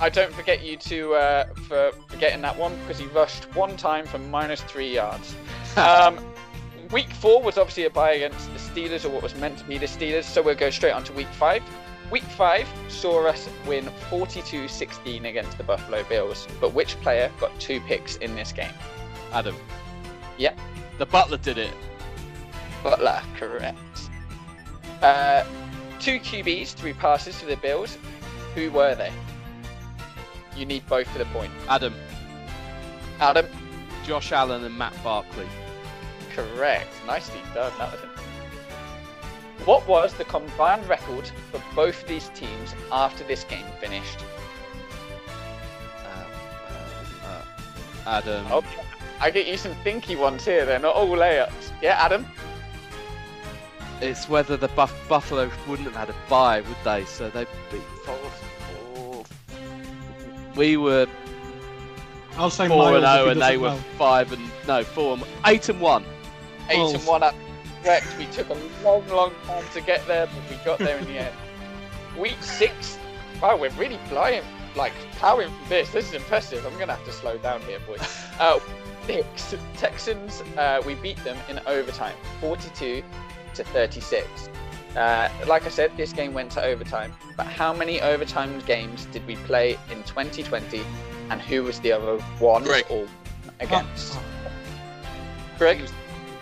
[0.00, 4.06] I don't forget you to uh, for forgetting that one because he rushed one time
[4.06, 5.34] for minus three yards.
[5.76, 6.18] Um,
[6.90, 9.78] week four was obviously a bye against the Steelers, or what was meant to be
[9.78, 11.62] the Steelers, so we'll go straight on to week five.
[12.10, 17.58] Week five saw us win 42 16 against the Buffalo Bills, but which player got
[17.60, 18.72] two picks in this game?
[19.32, 19.54] Adam.
[20.38, 20.58] Yep.
[20.98, 21.74] The Butler did it.
[22.82, 23.78] Butler, correct.
[25.02, 25.44] Uh,
[26.00, 27.98] two QBs, three passes to the Bills.
[28.54, 29.12] Who were they?
[30.56, 31.52] You need both for the point.
[31.68, 31.94] Adam.
[33.20, 33.46] Adam,
[34.04, 35.46] Josh Allen and Matt Barkley.
[36.34, 36.88] correct.
[37.06, 38.07] Nicely done, That Nathan.
[39.68, 44.18] What was the combined record for both of these teams after this game finished?
[46.06, 46.24] Um,
[47.22, 47.42] uh, uh,
[48.06, 48.46] Adam.
[48.48, 48.64] Oh,
[49.20, 50.64] I get you some thinky ones here.
[50.64, 51.70] They're not all layups.
[51.82, 52.24] Yeah, Adam.
[54.00, 57.04] It's whether the Buff- Buffalo wouldn't have had a bye, would they?
[57.04, 57.82] So they beat.
[58.06, 59.22] Oh,
[60.56, 61.06] we were
[62.38, 63.76] I'll say four Miles and zero, and they doesn't were know.
[63.98, 66.06] five and no four and eight and one.
[66.70, 66.94] Eight Balls.
[66.94, 67.34] and one up.
[67.88, 68.18] Correct.
[68.18, 71.20] We took a long, long time to get there, but we got there in the
[71.20, 71.34] end.
[72.18, 72.98] Week six.
[73.40, 74.42] Wow, we're really flying,
[74.76, 75.90] like plowing through this.
[75.90, 76.66] This is impressive.
[76.66, 78.00] I'm gonna have to slow down here, boys.
[78.38, 78.60] Uh,
[79.06, 80.42] six Texans.
[80.58, 83.02] Uh, we beat them in overtime, 42
[83.54, 84.50] to 36.
[84.94, 87.14] Uh, like I said, this game went to overtime.
[87.38, 90.82] But how many overtime games did we play in 2020?
[91.30, 92.84] And who was the other one Greg.
[92.90, 93.08] or
[93.60, 94.14] against?
[94.14, 94.22] Oh,
[95.54, 95.78] I Greg.
[95.78, 95.92] think, it was,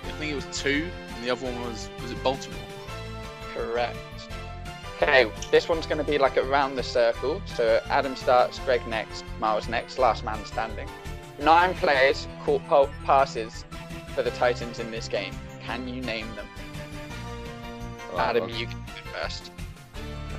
[0.05, 0.91] I think it was two,
[1.27, 2.59] the other one was was it Baltimore?
[3.53, 3.97] Correct.
[4.97, 7.43] Okay, this one's going to be like around the circle.
[7.47, 10.89] So Adam starts, Greg next, Miles next, last man standing.
[11.39, 13.65] Nine players caught po- passes
[14.15, 15.35] for the Titans in this game.
[15.63, 16.47] Can you name them?
[18.13, 19.51] Right, Adam, well, you can go first.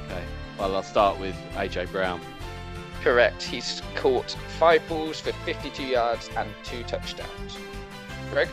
[0.06, 0.23] Okay.
[0.58, 2.19] Well, I'll start with AJ Brown.
[3.04, 3.43] Correct.
[3.43, 7.58] He's caught five balls for 52 yards and two touchdowns.
[8.32, 8.50] Greg?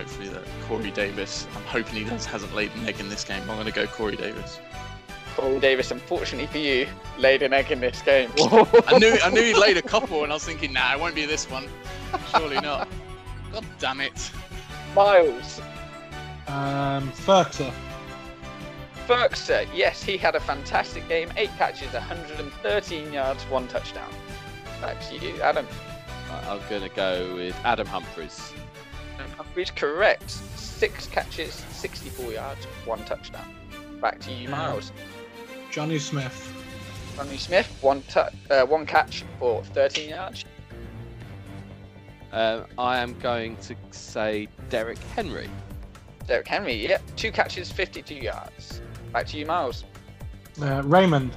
[0.00, 1.46] Hopefully that Corey Davis.
[1.54, 3.42] I'm hoping he does, hasn't laid an egg in this game.
[3.42, 4.58] I'm going to go Corey Davis.
[5.36, 6.86] Corey Davis, unfortunately for you,
[7.18, 8.30] laid an egg in this game.
[8.38, 11.14] I knew I knew he laid a couple, and I was thinking, nah, it won't
[11.14, 11.68] be this one.
[12.30, 12.88] Surely not.
[13.52, 14.30] God damn it.
[14.94, 15.60] Miles.
[16.46, 17.70] Um, Firkser.
[19.06, 21.30] Firkser, yes, he had a fantastic game.
[21.36, 24.10] Eight catches, 113 yards, one touchdown.
[24.80, 25.66] Back to you, Adam.
[26.30, 28.54] I- I'm gonna go with Adam Humphries.
[29.36, 30.30] Humphries, correct.
[30.30, 33.54] Six catches, 64 yards, one touchdown.
[34.00, 34.50] Back to you, Yeah.
[34.50, 34.92] Miles.
[35.72, 36.54] Jonnu Smith.
[37.18, 40.44] Ronnie Smith, one tu- uh, one catch for 13 yards.
[42.32, 45.50] Um, I am going to say Derrick Henry.
[46.26, 48.80] Derrick Henry, yep, two catches, 52 yards.
[49.12, 49.84] Back to you, Miles.
[50.62, 51.36] Uh, Raymond.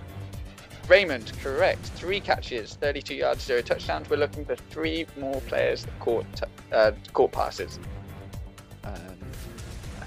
[0.88, 1.80] Raymond, correct.
[1.96, 4.10] Three catches, 32 yards, zero touchdowns.
[4.10, 6.26] We're looking for three more players that caught
[6.72, 7.80] uh, caught passes.
[8.84, 8.94] Um,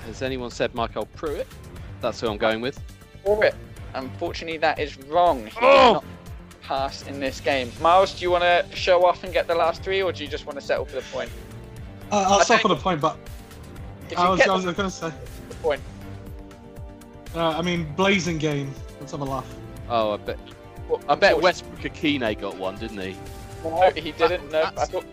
[0.04, 1.46] has anyone said MyCole Pruitt?
[2.00, 2.78] That's who I'm going with.
[3.24, 3.54] For it.
[3.94, 5.38] Unfortunately, that is wrong.
[5.46, 5.92] He did Oh!
[5.94, 6.04] not
[6.62, 7.70] pass in this game.
[7.80, 10.28] Miles, do you want to show off and get the last three, or do you
[10.28, 11.30] just want to settle for the point?
[12.12, 13.16] Uh, I'll settle for the point, but
[14.16, 15.10] I you was, I was going to say.
[15.48, 15.80] The point,
[17.34, 18.74] Uh, I mean, blazing game.
[19.00, 19.46] Let's have a laugh.
[19.88, 20.38] Oh, I bet.
[20.88, 23.16] Well, I bet Westbrook-Ikhine got one, didn't he?
[23.64, 24.50] No, he didn't.
[24.50, 24.86] No, I Batson.
[25.00, 25.06] thought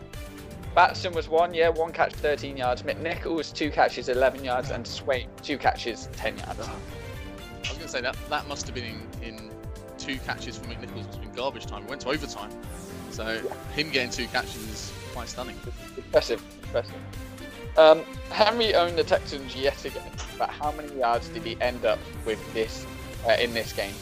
[0.75, 1.53] Batson was one.
[1.53, 2.83] Yeah, one catch, 13 yards.
[2.83, 6.59] McNichols two catches, 11 yards, and Swaim two catches, 10 yards.
[6.59, 6.69] I
[7.59, 9.51] was going to say that that must have been in, in
[9.97, 11.83] two catches for McNichols must have been garbage time.
[11.83, 12.51] It went to overtime.
[13.09, 13.39] So
[13.75, 15.55] him getting two catches is quite stunning.
[15.97, 16.95] Impressive, impressive.
[17.77, 21.99] Um, Henry owned the Texans yet again, but how many yards did he end up
[22.25, 22.85] with this
[23.27, 23.93] uh, in this game?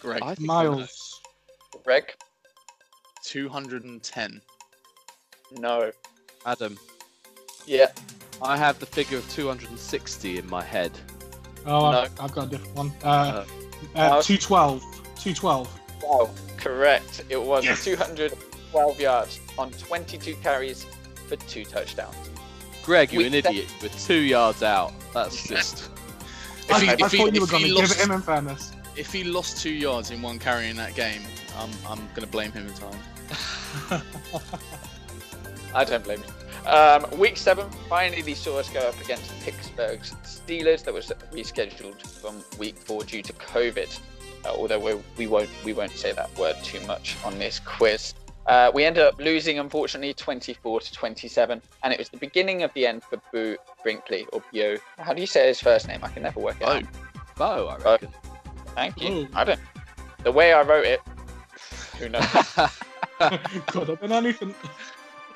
[0.00, 1.20] Greg, I think Miles.
[1.84, 2.14] Greg?
[3.24, 4.40] 210.
[5.58, 5.90] No.
[6.46, 6.78] Adam,
[7.66, 7.86] Yeah.
[8.42, 10.92] I have the figure of 260 in my head.
[11.66, 11.98] Oh, No.
[12.00, 12.92] I've, I've got a different one.
[13.04, 13.44] Uh,
[13.94, 14.82] Uh, uh, 212.
[15.16, 15.68] 212.
[16.02, 16.30] Wow.
[16.56, 17.22] Correct.
[17.28, 17.84] It was Yes.
[17.84, 20.86] 212 yards on 22 carries
[21.28, 22.16] for two touchdowns.
[22.82, 24.92] Greg, you're We- an idiot with two yards out.
[25.12, 25.90] That's just.
[26.60, 28.22] If I, he, I if he, thought you were going to give it him in
[28.22, 28.72] fairness.
[29.00, 31.22] If he lost two yards in one carry in that game,
[31.56, 32.98] I'm, I'm going to blame him entirely.
[35.74, 36.68] I don't blame you.
[36.70, 40.84] Um, week seven, finally they saw us go up against Pittsburgh's Steelers.
[40.84, 43.98] That was rescheduled from week four due to COVID.
[44.44, 48.12] Uh, although we, we won't we won't say that word too much on this quiz.
[48.46, 52.72] Uh, we ended up losing, unfortunately, 24 to 27, and it was the beginning of
[52.74, 54.76] the end for Boo Brinkley or Bio.
[54.98, 56.00] How do you say his first name?
[56.02, 56.84] I can never work it Oh, out.
[57.36, 58.08] Bo, I reckon.
[58.74, 59.10] Thank you.
[59.12, 59.28] Ooh.
[59.34, 59.60] I don't.
[60.22, 61.00] The way I wrote it,
[61.98, 62.24] who knows?
[63.66, 64.54] Could have been anything.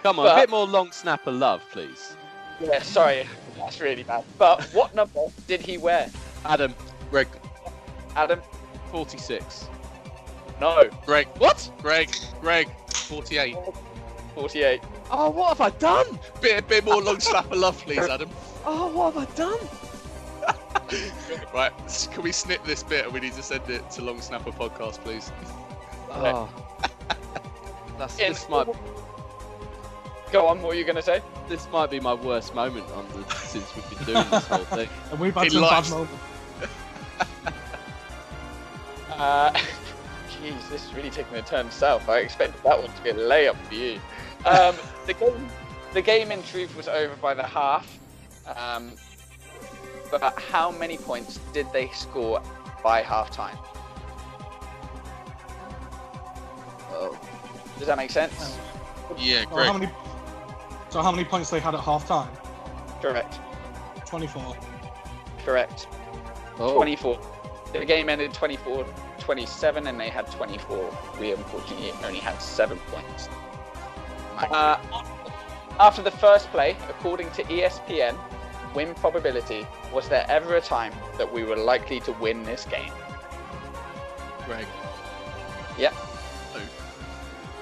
[0.03, 2.17] Come on, But- a bit more long snapper love, please.
[2.61, 3.27] yeah, sorry,
[3.59, 4.25] that's really bad.
[4.39, 6.11] But what number did he wear,
[6.45, 6.75] Adam,
[7.11, 7.29] Greg,
[8.17, 8.41] Adam?
[8.91, 9.69] 46.
[10.61, 11.69] No, Greg, what?
[11.83, 13.57] Greg, Greg, 48.
[14.35, 14.81] 48.
[15.11, 16.19] Oh, what have I done?
[16.41, 18.29] Bit, a bit more long snapper love, please, Adam.
[18.67, 19.59] Oh, what have I done?
[21.55, 21.73] Right,
[22.13, 24.99] can we snip this bit and we need to send it to Long Snapper Podcast,
[25.05, 25.31] please?
[26.11, 26.49] Oh.
[27.99, 28.67] That's, In- this, might,
[30.33, 31.21] Go on, what were you going to say?
[31.49, 34.89] this might be my worst moment on the, since we've been doing this whole thing.
[35.13, 35.85] And we've had In some life.
[35.85, 36.15] bad moments.
[39.13, 39.53] Uh,
[40.43, 42.09] Jeez, this is really taking a turn south.
[42.09, 44.01] I expected that one to be a layup for you.
[44.45, 44.75] Um,
[45.07, 45.49] the game,
[45.93, 47.99] the game in truth was over by the half.
[48.57, 48.93] Um,
[50.21, 52.41] but how many points did they score
[52.85, 53.59] by half time?
[56.93, 57.19] Oh.
[57.79, 58.57] Does that make sense?
[59.19, 59.67] Yeah, So Greg.
[59.67, 59.93] how many?
[60.91, 62.31] So how many points they had at half time?
[63.03, 63.41] Correct.
[64.07, 64.57] 24.
[65.45, 65.89] Correct.
[66.61, 67.19] Oh, 24.
[67.73, 68.87] The game ended 24
[69.19, 70.97] 27, and they had 24.
[71.19, 73.29] We unfortunately only had seven points.
[74.37, 74.77] Uh,
[75.81, 78.17] after the first play, according to ESPN,
[78.75, 82.93] win probability, was there ever a time that we were likely to win this game?
[84.47, 84.67] Greg.
[85.79, 85.95] Yep.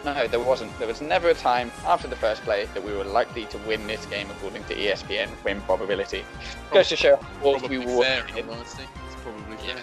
[0.05, 0.77] No, there wasn't.
[0.79, 3.87] There was never a time after the first play that we were likely to win
[3.87, 6.25] this game according to ESPN win probability.
[6.73, 8.03] Goes to show what we were.
[8.03, 8.83] fair, in honesty.
[9.07, 9.77] It's probably fair.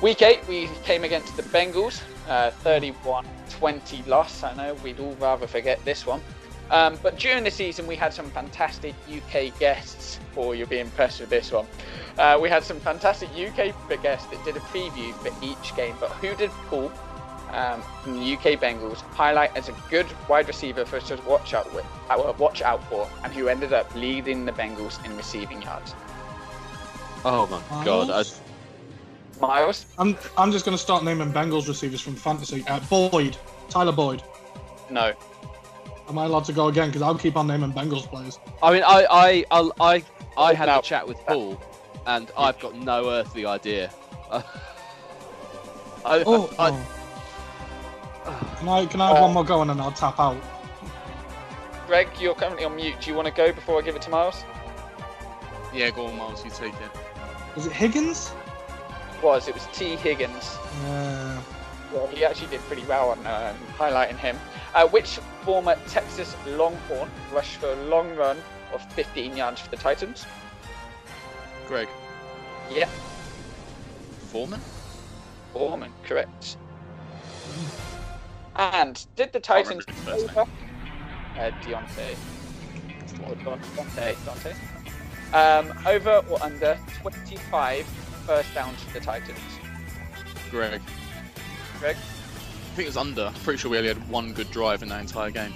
[0.00, 4.42] Week eight, we came against the Bengals, uh, 31-20 loss.
[4.44, 6.22] I know we'd all rather forget this one.
[6.70, 10.20] Um, but during the season, we had some fantastic UK guests.
[10.36, 11.66] Or you'll be impressed with this one.
[12.18, 15.96] Uh, we had some fantastic UK guests that did a preview for each game.
[15.98, 16.92] But who did Paul
[17.52, 21.54] um, from the UK Bengals highlight as a good wide receiver for us to watch
[21.54, 25.62] out with, uh, watch out for, and who ended up leading the Bengals in receiving
[25.62, 25.94] yards?
[27.24, 28.10] oh my god.
[28.10, 28.40] I, Miles?
[29.40, 29.86] Miles.
[29.98, 32.64] I'm I'm just going to start naming Bengals receivers from fantasy.
[32.66, 33.36] Uh, Boyd,
[33.68, 34.22] Tyler Boyd.
[34.90, 35.12] No.
[36.10, 36.88] Am I allowed to go again?
[36.88, 38.40] Because I'll keep on naming Bengals players.
[38.60, 40.04] I mean, I, I, I, I,
[40.36, 41.58] I had Now- a chat with Paul,
[42.04, 43.92] and I've got no earthly idea.
[44.32, 44.42] I,
[46.04, 48.56] Oh, I, oh.
[48.58, 50.36] Can I can I have one more go and then I'll tap out?
[51.86, 52.94] Greg, you're currently on mute.
[53.00, 54.44] Do you want to go before I give it to Miles?
[55.72, 56.90] Yeah, go on, Miles, you take it.
[57.54, 58.32] Was it Higgins?
[59.22, 59.46] was.
[59.48, 59.96] It was T.
[59.96, 60.56] Higgins.
[60.86, 61.40] Uh,
[61.92, 64.38] Well, he actually did pretty well on um, highlighting him.
[64.74, 68.38] Uh, which former Texas Longhorn rushed for a long run
[68.72, 70.26] of 15 yards for the Titans?
[71.66, 71.88] Greg.
[72.70, 72.88] Yeah,
[74.30, 74.60] Foreman?
[75.52, 76.56] Foreman, correct.
[78.54, 80.42] And did the Titans over?
[81.36, 82.16] Uh, Deontay.
[83.26, 84.14] Or Dante.
[85.32, 87.84] Um, over or under 25
[88.26, 89.38] first downs for the Titans?
[90.50, 90.80] Greg.
[91.80, 91.96] Greg?
[91.96, 93.26] I think it was under.
[93.26, 95.52] I'm pretty sure we only had one good drive in that entire game.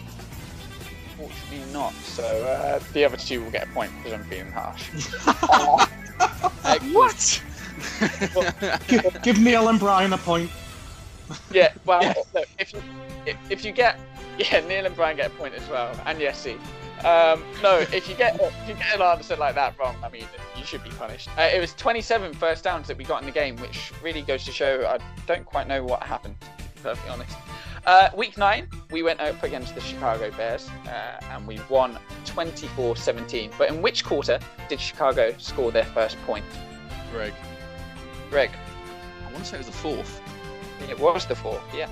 [1.17, 1.93] Fortunately not.
[1.93, 4.89] So uh, the other two will get a point because I'm being harsh.
[6.93, 7.43] what?
[8.89, 10.51] give, give Neil and Brian a point.
[11.53, 12.15] Yeah, well, Yeah.
[12.35, 12.83] look, if you
[13.27, 13.99] if, if you get
[14.39, 16.59] yeah, Neil and Brian get a point as well, and Yessi.
[17.05, 20.27] Um, no, if you get if you get an answer like that wrong, I mean,
[20.57, 21.29] you should be punished.
[21.37, 24.45] Uh, it was 27 first downs that we got in the game, which really goes
[24.47, 26.40] to show I don't quite know what happened.
[26.40, 27.37] To be perfectly honest.
[27.87, 33.53] Uh, week nine, we went up against the Chicago Bears, uh, and we won 24-17.
[33.59, 34.38] But in which quarter
[34.71, 36.47] did Chicago score their first point?
[37.12, 37.35] Greg.
[38.31, 38.51] Greg.
[39.29, 40.23] I want to say it was the fourth.
[40.88, 41.90] It was the fourth, yeah.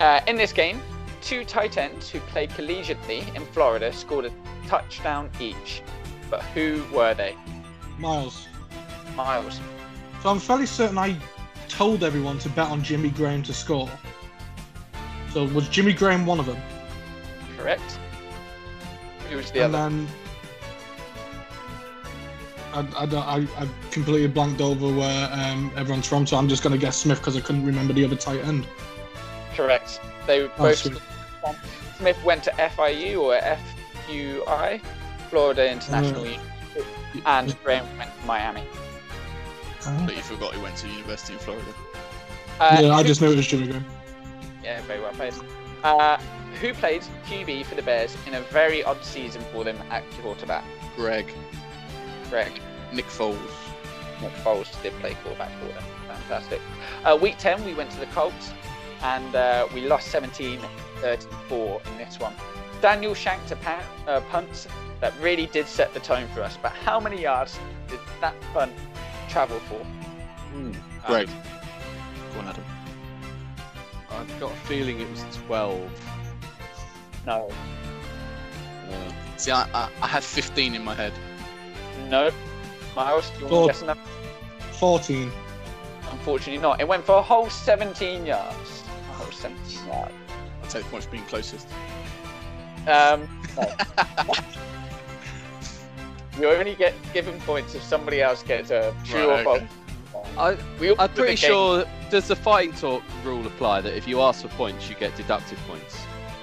[0.00, 0.80] Uh, in this game,
[1.26, 4.32] two tight ends who played collegiately in Florida scored a
[4.68, 5.82] touchdown each.
[6.30, 7.34] But who were they?
[7.98, 8.46] Miles.
[9.16, 9.60] Miles.
[10.22, 11.16] So I'm fairly certain I
[11.68, 13.90] told everyone to bet on Jimmy Graham to score.
[15.32, 16.58] So was Jimmy Graham one of them?
[17.58, 17.98] Correct.
[19.28, 19.90] Who was the and other?
[19.90, 20.08] then
[22.72, 26.72] I, I, I, I completely blanked over where um, everyone's from, so I'm just going
[26.72, 28.64] to guess Smith because I couldn't remember the other tight end.
[29.54, 30.00] Correct.
[30.28, 30.78] They Oh, both.
[30.78, 30.98] sweet.
[31.98, 33.38] Smith went to FIU or
[34.06, 34.80] FUI,
[35.30, 38.64] Florida International Uh, University, and Graham went to Miami.
[40.04, 41.72] But you forgot he went to University of Florida.
[42.58, 43.84] Uh, yeah, I just knew it was Jimmy Graham.
[44.64, 45.34] Yeah, very well played.
[45.84, 46.18] Uh,
[46.60, 50.64] who played QB for the Bears in a very odd season for them at quarterback?
[50.96, 51.32] Greg.
[52.30, 52.52] Greg.
[52.92, 53.36] Nick Foles.
[54.20, 55.84] Nick Foles did play quarterback for them.
[56.08, 56.60] Fantastic.
[57.04, 58.52] Uh, week 10, we went to the Colts
[59.02, 60.58] and uh, we lost 17
[61.00, 62.34] 34 in this one.
[62.80, 64.66] Daniel shanked a pa- uh, punt
[65.00, 68.72] that really did set the tone for us, but how many yards did that punt
[69.28, 69.84] travel for?
[71.06, 71.28] Greg.
[72.34, 72.64] Go on, Adam.
[74.10, 75.90] I've got a feeling it was 12.
[77.26, 77.48] No.
[78.90, 81.12] Uh, See, I, I, I had 15 in my head.
[82.08, 82.30] No.
[82.94, 84.00] Miles, do you want to guess another?
[84.72, 85.30] 14.
[86.10, 86.80] Unfortunately not.
[86.80, 88.82] It went for a whole 17 yards.
[89.10, 90.14] A whole 17 yards.
[90.66, 91.66] I'll take the points for being closest.
[92.88, 93.72] Um, no.
[96.40, 99.66] you only get given points if somebody else gets a true Right, or okay.
[100.12, 100.28] false.
[100.36, 101.84] I, We all I'm pretty sure.
[102.10, 105.58] Does the fighting talk rule apply that if you ask for points, you get deducted
[105.68, 105.96] points?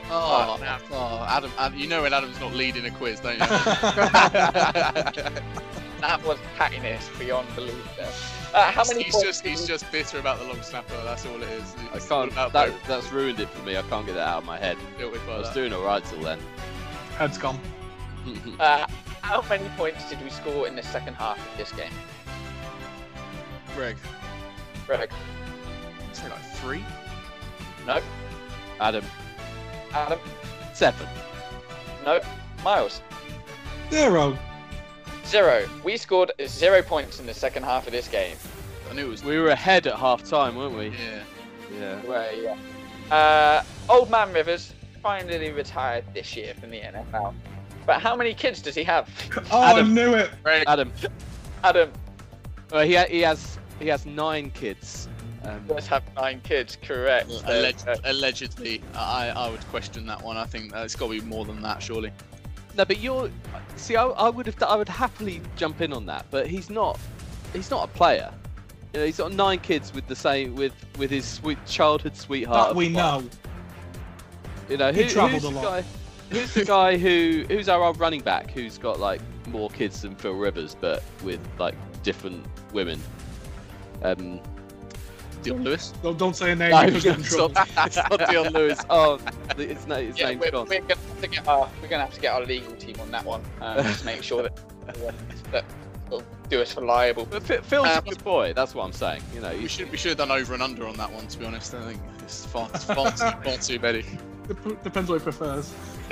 [0.09, 0.57] Oh,
[0.91, 3.45] oh Adam, Adam, you know when Adam's not leading a quiz, don't you?
[6.03, 7.95] That was pettiness beyond belief.
[7.95, 8.11] There.
[8.53, 10.93] Uh, how many he's just he's just bitter about the long snapper.
[11.03, 11.75] That's all it is.
[11.91, 12.35] I It's all can't.
[12.35, 12.87] That, both.
[12.87, 13.75] that's ruined it for me.
[13.77, 14.77] I can't get that out of my head.
[14.97, 15.53] Deal I was that.
[15.55, 16.39] doing all right till then.
[17.17, 17.59] Head's gone.
[18.57, 18.85] Uh,
[19.21, 21.91] how many points did we score in the second half of this game?
[23.75, 23.97] Greg,
[24.87, 25.11] Greg.
[26.13, 26.85] say like three.
[27.85, 27.99] No.
[28.79, 29.03] Adam,
[29.91, 30.19] Adam.
[30.73, 31.05] seven.
[32.05, 32.21] No.
[32.63, 33.01] Miles.
[33.91, 34.37] Zero.
[35.25, 35.67] Zero.
[35.83, 38.35] We scored zero points in the second half of this game.
[38.89, 39.23] I knew it was.
[39.23, 40.87] We were ahead at half time, weren't we?
[40.89, 41.23] Yeah.
[41.79, 42.01] Yeah.
[42.05, 42.57] Well, yeah.
[43.15, 47.33] Uh, Old Man Rivers finally retired this year from the NFL.
[47.85, 49.09] But how many kids does he have?
[49.51, 49.89] Oh, Adam.
[49.89, 50.31] I knew it.
[50.43, 50.91] Greg, Adam.
[51.63, 51.91] Adam
[52.71, 55.09] Well, he ha- he has he has nine kids.
[55.43, 57.29] Um, does have nine kids, correct?
[57.45, 60.37] Alleged, allegedly, I I would question that one.
[60.37, 62.11] I think uh, it's got to be more than that, surely.
[62.75, 63.29] No, but you're
[63.75, 66.99] see, I, I would have I would happily jump in on that, but he's not
[67.53, 68.33] he's not a player.
[68.93, 72.69] You know, he's got nine kids with the same with with his sweet childhood sweetheart.
[72.69, 73.23] That we know.
[74.69, 75.63] You know, He travelled who's a the lot.
[75.63, 75.83] guy?
[76.29, 80.15] Who's the guy who who's our old running back who's got like more kids than
[80.15, 82.99] Phil Rivers, but with like different women?
[84.03, 84.39] Um,
[85.43, 85.93] Dion Lewis.
[86.01, 87.53] Don't, don't say a name no, because it's get in trouble.
[87.75, 88.79] not, it's not Dion Lewis.
[88.89, 89.17] Oh,
[89.57, 90.67] his, name, his yeah, name's we're, gone.
[90.69, 93.11] we're gonna have to get our we're gonna have to get our legal team on
[93.11, 94.57] that one um, to make sure that
[95.51, 95.65] that
[96.09, 97.25] will do us for liable.
[97.29, 98.53] But Phil- Phil's Um, a good boy.
[98.53, 99.21] That's what I'm saying.
[99.33, 101.27] You know, We should we should have done over and under on that one.
[101.27, 104.03] To be honest, I think it's far it's far too far too many.
[104.47, 105.73] Dep- Depends what he prefers.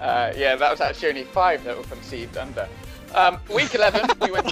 [0.00, 2.68] uh, yeah, that was actually only five that were conceived under.
[3.14, 4.46] Um, week 11, we went.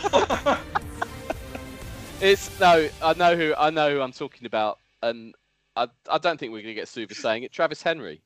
[2.23, 5.35] It's no, I know who I know who I'm talking about, and
[5.77, 7.53] I I don't think we're gonna get sued for saying it.
[7.53, 8.21] Travis Henry.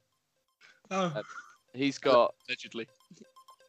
[0.90, 1.22] Oh, uh,
[1.74, 2.88] He's got Allegedly.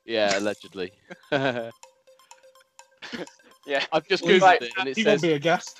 [0.05, 0.91] yeah, allegedly.
[3.67, 4.09] Yeah, I've Yeah.
[4.09, 5.79] just Well, googled like, it, and it he won't says be a guest.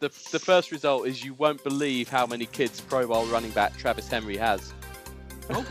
[0.00, 3.76] the the first result is you won't believe how many kids Pro Bowl running back
[3.76, 4.72] Travis Henry has.
[5.50, 5.64] Oh.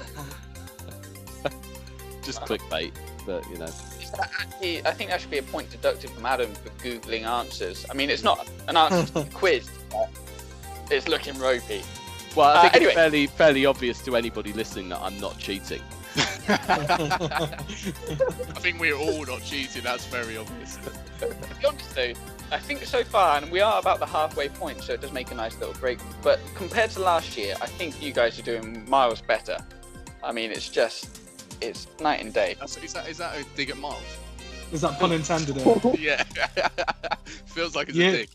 [2.24, 2.92] Just clickbait,
[3.26, 3.72] but you know.
[4.08, 7.26] Is that actually- I think that should be a point deducted from Adam for googling
[7.26, 7.86] answers.
[7.90, 9.70] I mean, it's not an answer to the quiz.
[9.92, 10.10] but
[10.90, 11.84] It's looking ropey.
[12.36, 12.92] Well, I Uh, think anyway.
[12.92, 15.82] it's fairly fairly obvious to anybody listening that I'm not cheating.
[16.50, 17.58] I
[18.60, 19.84] think we're all not cheating.
[19.84, 20.78] That's very obvious.
[21.20, 21.28] To
[21.60, 22.14] be honest though,
[22.52, 25.32] I think so far, and we are about the halfway point, so it does make
[25.32, 25.98] a nice little break.
[26.22, 29.58] But compared to last year, I think you guys are doing miles better.
[30.24, 31.20] I mean, it's just,
[31.62, 32.56] it's night and day.
[32.60, 34.02] That's, is that is that a dig at Miles?
[34.72, 35.56] Is that pun intended?
[36.00, 36.24] yeah.
[37.48, 38.08] Feels like it's Yeah.
[38.10, 38.30] a dig.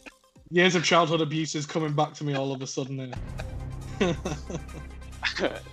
[0.51, 3.15] Years of childhood abuse is coming back to me all of a sudden.
[4.01, 4.13] eh?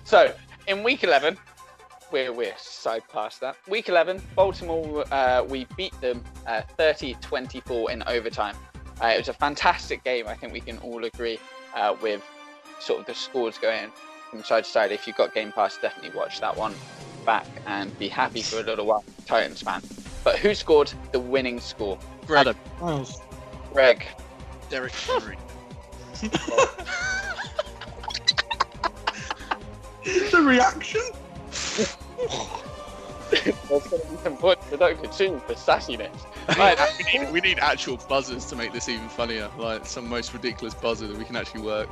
[0.04, 0.32] so
[0.68, 1.36] in week 11
[2.12, 8.02] we're, we're side past that week 11 baltimore uh, we beat them uh, 30-24 in
[8.06, 8.54] overtime
[9.02, 11.38] uh, it was a fantastic game i think we can all agree
[11.74, 12.22] uh, with
[12.78, 13.90] sort of the scores going
[14.30, 16.74] from side to side if you've got game pass definitely watch that one
[17.24, 19.82] back and be happy for a little while titans fan
[20.24, 22.46] but who scored the winning score Greg.
[22.46, 22.56] Adam.
[22.80, 23.20] Miles.
[23.72, 24.06] greg
[24.68, 25.36] Derrick Henry.
[30.02, 31.00] The reaction?
[33.30, 37.58] there's going to be some points deducted soon for sassiness right, we, need, we need
[37.58, 39.50] actual buzzers to make this even funnier.
[39.58, 41.88] Like some most ridiculous buzzer that we can actually work.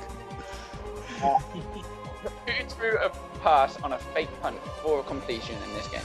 [1.23, 3.11] Uh, who threw a
[3.43, 6.03] pass on a fake punt for a completion in this game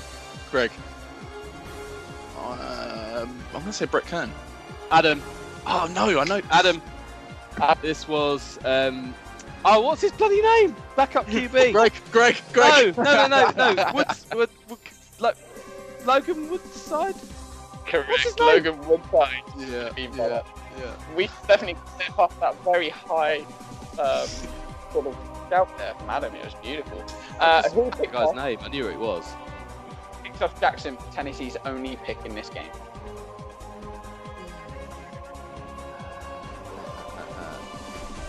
[0.52, 0.72] Greg.
[2.38, 4.32] Um, I'm gonna say Brett Kern.
[4.92, 5.22] Adam,
[5.66, 6.42] Oh no, I know.
[6.52, 6.82] Adam.
[7.60, 9.14] Uh, This was um.
[9.66, 10.76] Oh, what's his bloody name?
[10.96, 11.72] Backup QB.
[11.72, 12.98] Greg, Greg, Greg.
[12.98, 13.92] No, no, no, no, no.
[13.94, 14.80] Woods, Wood, Wood,
[15.20, 15.32] Lo-
[16.06, 17.16] Logan Woodside.
[17.88, 18.10] Correct.
[18.20, 18.48] his name?
[18.48, 19.42] Logan Woodside.
[19.58, 20.42] Yeah, yeah,
[20.80, 20.94] yeah.
[21.16, 23.46] We definitely step off that very high
[24.00, 24.28] um,
[24.92, 25.16] sort of
[25.54, 26.34] shout there from Adam.
[26.34, 27.04] It was beautiful.
[27.40, 28.58] Uh, who picked guy's off, name.
[28.64, 29.24] I knew it was.
[30.24, 32.72] picked off Jackson, Tennessee's only pick in this game?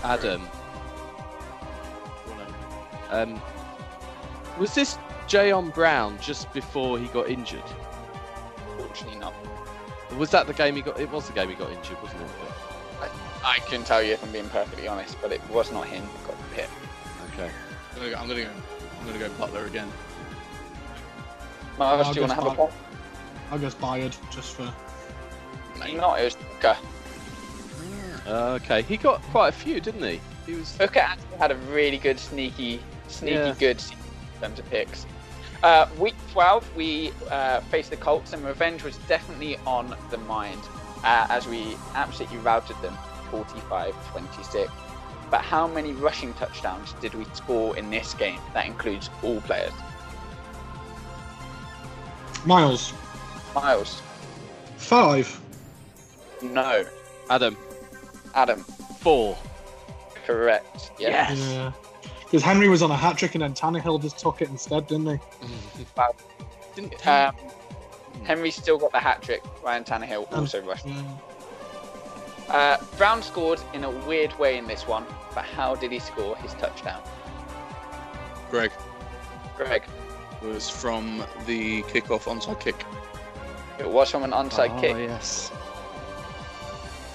[0.03, 0.47] Adam.
[3.09, 3.41] Um,
[4.59, 7.63] was this Jayon Brown just before he got injured?
[8.77, 9.33] Fortunately not.
[10.19, 11.01] Was that the game he got?
[11.01, 12.29] It was the game he got injured, wasn't it?
[13.43, 16.27] I can tell you if I'm being perfectly honest, but it was not him who
[16.27, 16.69] got the pick.
[17.35, 17.51] Okay.
[17.93, 18.17] I'm gonna go.
[18.19, 18.51] I'm gonna go.
[19.01, 19.89] I'm gonna go Butler again.
[21.79, 22.73] Miles, I'll do you want to just have a buy- point?
[23.51, 24.73] I guess Byard just for.
[25.97, 26.77] Not, it was Booker.
[28.27, 28.83] Uh, okay.
[28.83, 30.21] He got quite a few, didn't he?
[30.47, 30.73] He was.
[30.79, 33.55] Booker actually had a really good sneaky, sneaky Yeah.
[33.59, 33.99] good season
[34.37, 35.05] in terms of picks.
[35.63, 40.61] Uh, week 12, we uh, faced the Colts, and revenge was definitely on the mind
[41.05, 42.97] uh, as we absolutely routed them
[43.31, 44.71] 45 26.
[45.31, 48.39] But how many rushing touchdowns did we score in this game?
[48.53, 49.73] That includes all players.
[52.47, 52.93] Miles.
[53.55, 54.03] Miles,
[54.77, 55.41] Five.
[56.43, 56.85] no.
[57.31, 57.57] Adam.
[58.35, 58.61] Adam,
[59.01, 59.37] Four.
[60.27, 60.91] correct.
[60.99, 61.33] Yeah.
[61.33, 61.73] Yeah.
[62.25, 65.07] Because Henry was on a hat trick and then Tannehill just took it instead, didn't
[65.07, 65.19] he?
[66.75, 67.35] Didn't Um,
[68.25, 69.43] Henry still got the hat trick.
[69.63, 70.87] Ryan Tannehill Um, also rushed.
[70.87, 71.03] Yeah.
[72.49, 76.37] Uh, Brown scored in a weird way in this one, but how did he score
[76.37, 77.03] his touchdown?
[78.51, 78.71] Greg
[79.57, 79.85] Greg,
[80.43, 82.85] was from the kickoff onside kick.
[83.79, 84.97] it was from an onside oh, kick.
[84.97, 85.53] yes.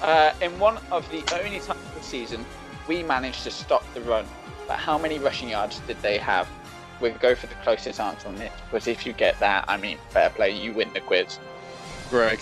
[0.01, 2.45] Uh, in one of the only times of the season,
[2.87, 4.25] we managed to stop the run.
[4.67, 6.47] But how many rushing yards did they have?
[7.01, 9.97] We'll go for the closest answer on this, because if you get that, I mean,
[10.09, 11.39] fair play, you win the quiz.
[12.09, 12.39] Greg.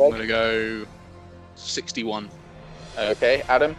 [0.00, 0.86] I'm gonna go
[1.60, 2.28] 61.
[2.98, 3.76] Okay, Adam,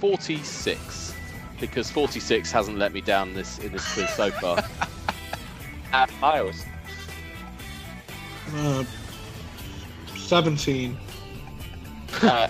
[0.00, 1.14] 46.
[1.60, 4.62] Because 46 hasn't let me down this in this quiz so far.
[5.92, 6.64] and Miles.
[8.54, 8.84] Uh,
[10.16, 10.98] 17.
[12.22, 12.48] Uh,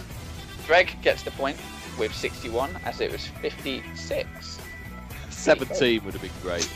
[0.66, 1.59] Greg gets the point
[1.99, 4.59] with 61, as it was 56.
[5.31, 6.68] 17 would have been great.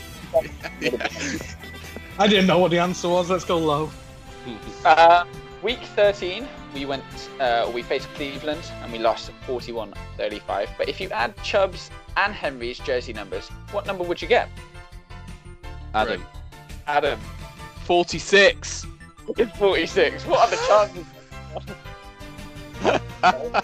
[2.19, 3.29] I didn't know what the answer was.
[3.29, 3.89] Let's go low.
[4.85, 5.25] Uh,
[5.61, 7.03] week 13, we went,
[7.39, 10.69] uh, we faced Cleveland and we lost 41-35.
[10.77, 14.49] But if you add Chubb's and Henry's jersey numbers, what number would you get?
[15.93, 16.25] Adam.
[16.87, 17.19] Adam,
[17.85, 18.85] 46.
[19.37, 20.25] It's 46.
[20.25, 21.05] What are the chances?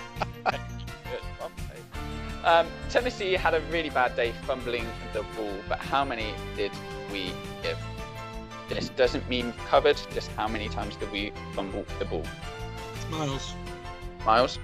[2.44, 6.72] um, Tennessee had a really bad day fumbling the ball, but how many did
[7.12, 7.32] we
[7.64, 7.78] give?
[8.68, 12.24] This doesn't mean covered, just how many times did we fumble the ball?
[13.10, 13.54] Miles.
[14.26, 14.60] Miles?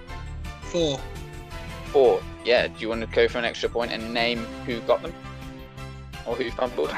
[0.63, 0.99] Four.
[1.85, 2.21] Four.
[2.45, 5.13] Yeah, do you want to go for an extra point and name who got them?
[6.25, 6.93] Or who fumbled?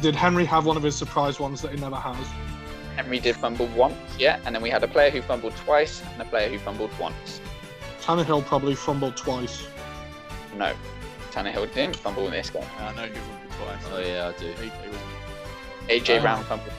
[0.00, 2.26] Did Henry have one of his surprise ones that he never has?
[2.96, 6.20] Henry did fumble once, yeah, and then we had a player who fumbled twice and
[6.20, 7.40] a player who fumbled once.
[8.02, 9.66] Tannehill probably fumbled twice.
[10.56, 10.74] No,
[11.30, 12.64] Tannehill didn't fumble in this game.
[12.80, 13.92] I know who fumbled twice.
[13.92, 14.46] Oh yeah, I do.
[14.60, 14.70] He-
[15.88, 16.16] he AJ Oh.
[16.16, 16.72] Um, Brown fumbled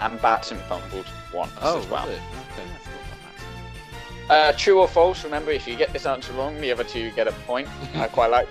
[0.00, 2.06] and Batson fumbled once Oh, as well.
[2.06, 2.87] was Okay.
[4.28, 5.24] Forgot about Uh, true or false?
[5.24, 7.68] Remember, if you get this answer wrong, the other two get a point.
[7.96, 8.48] I quite like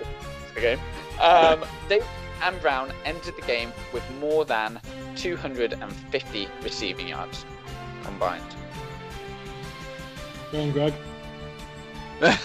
[0.54, 0.78] the game.
[1.20, 2.06] Um, Davis
[2.42, 4.80] and Brown entered the game with more than
[5.16, 7.44] 250 receiving yards
[8.04, 8.42] combined.
[10.52, 10.94] Go on, Greg.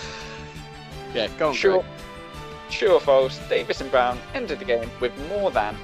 [1.13, 1.53] Yeah, go on.
[1.55, 1.85] True, Greg.
[2.71, 3.37] true or false?
[3.47, 5.77] Davis and Brown entered the game with more than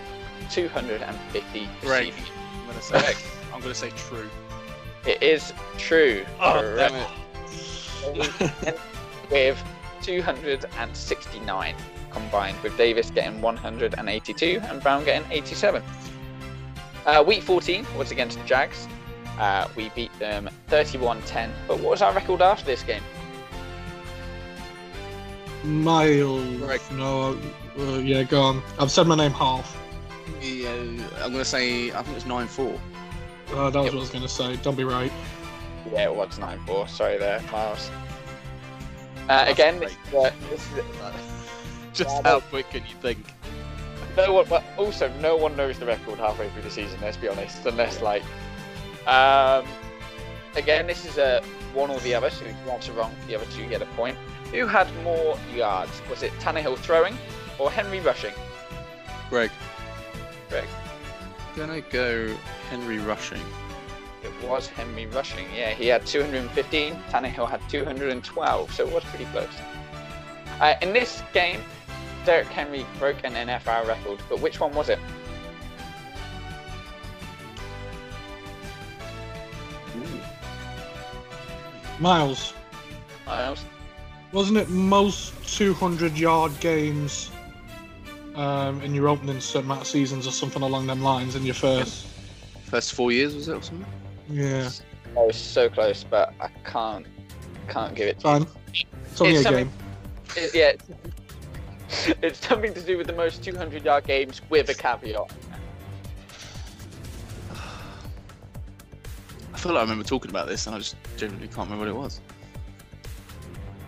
[0.50, 2.08] 250 Greg.
[2.08, 2.32] receiving.
[2.62, 3.14] I'm gonna say.
[3.54, 4.28] I'm gonna say true.
[5.06, 6.26] It is true.
[6.40, 6.94] Oh, Correct.
[6.94, 7.08] damn it.
[9.32, 9.64] with
[10.02, 11.76] 269
[12.12, 15.84] combined, with Davis getting 182 and Brown getting 87.
[17.06, 18.88] Uh, week 14 was against the Jags.
[19.40, 21.52] Uh, we beat them 31-10.
[21.68, 23.04] But what was our record after this game?
[25.64, 26.58] Miles.
[26.58, 26.82] Greg.
[26.94, 27.38] No,
[27.78, 28.64] uh, yeah, go on.
[28.80, 29.78] I've said my name half.
[30.42, 31.92] Yeah, I'm gonna say.
[31.92, 32.80] I think it's nine four.
[33.52, 34.56] Uh, that was what I was going to say.
[34.58, 35.12] Don't be right.
[35.92, 36.90] Yeah, it was 9-4.
[36.90, 37.90] Sorry there, Miles.
[39.28, 40.84] Uh, again, this, is, uh, this is
[41.94, 43.20] Just Yeah, how quick can you think?
[44.18, 44.46] no one.
[44.50, 47.00] But also, no one knows the record halfway through the season.
[47.02, 48.24] Let's be honest, unless like,
[49.08, 49.66] um,
[50.56, 51.42] again, this is a
[51.74, 52.30] one or the other.
[52.30, 54.18] So if you answer wrong, the other two get a point.
[54.52, 56.02] Who had more yards?
[56.10, 57.18] Was it Tannehill throwing
[57.60, 58.34] or Henry rushing?
[59.30, 59.52] Greg.
[60.50, 60.68] Greg.
[61.56, 62.36] Gonna go
[62.70, 63.42] Henry rushing.
[64.42, 65.46] It was Henry rushing.
[65.56, 66.96] Yeah, he had 215.
[67.10, 68.74] Tannehill had 212.
[68.74, 69.48] So it was pretty close.
[70.60, 71.62] Uh, in this game,
[72.26, 75.00] Derrick Henry broke an NFL record, but which one was it?
[82.00, 82.54] Miles.
[83.26, 83.66] Miles.
[84.32, 87.32] Wasn't it most 200 yard games
[88.36, 91.56] um, in your opening certain amount of seasons or something along them lines in your
[91.56, 92.08] first?
[92.64, 93.86] First four years was it or something?
[94.30, 94.70] Yeah,
[95.18, 97.06] I was so close, but I can't
[97.68, 98.20] can't give it.
[98.22, 98.46] To you.
[98.46, 98.48] fine.
[99.12, 99.74] It's only It's a something- game.
[100.36, 100.74] It- yeah,
[102.22, 105.32] it's something to do with the most 200 yard games with a caveat.
[109.54, 111.88] I feel like I remember talking about this, and I just genuinely can't remember what
[111.90, 112.22] it was.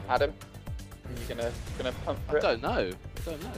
[0.09, 0.33] Adam,
[1.05, 2.41] are you gonna gonna pump for I it?
[2.41, 2.69] don't know.
[2.89, 3.51] I don't know.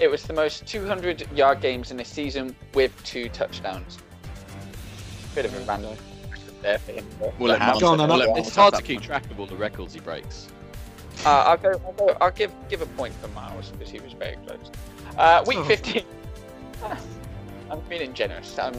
[0.00, 3.98] It was the most 200 yard games in a season with two touchdowns.
[5.38, 5.96] Bit of a random
[6.62, 7.06] there for him.
[7.20, 9.24] but- We'll let but on, Monty- we'll let I'll- Monty It's hard to keep track
[9.30, 10.48] of all the records he breaks.
[11.24, 11.80] Uh, I'll go.
[11.86, 12.16] I'll go.
[12.20, 14.68] I'll give give a point for Miles because he was very close.
[15.16, 15.64] Uh, week Oh.
[15.64, 16.02] 15.
[17.70, 18.58] I'm feeling generous.
[18.58, 18.74] I'm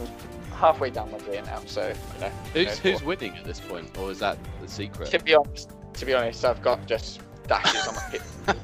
[0.54, 2.30] halfway down my beer now, so you know.
[2.54, 3.04] Who's no who's thought.
[3.08, 5.10] winning at this point, or is that the secret?
[5.12, 8.22] To be honest, to be honest, I've got just dashes on my kit.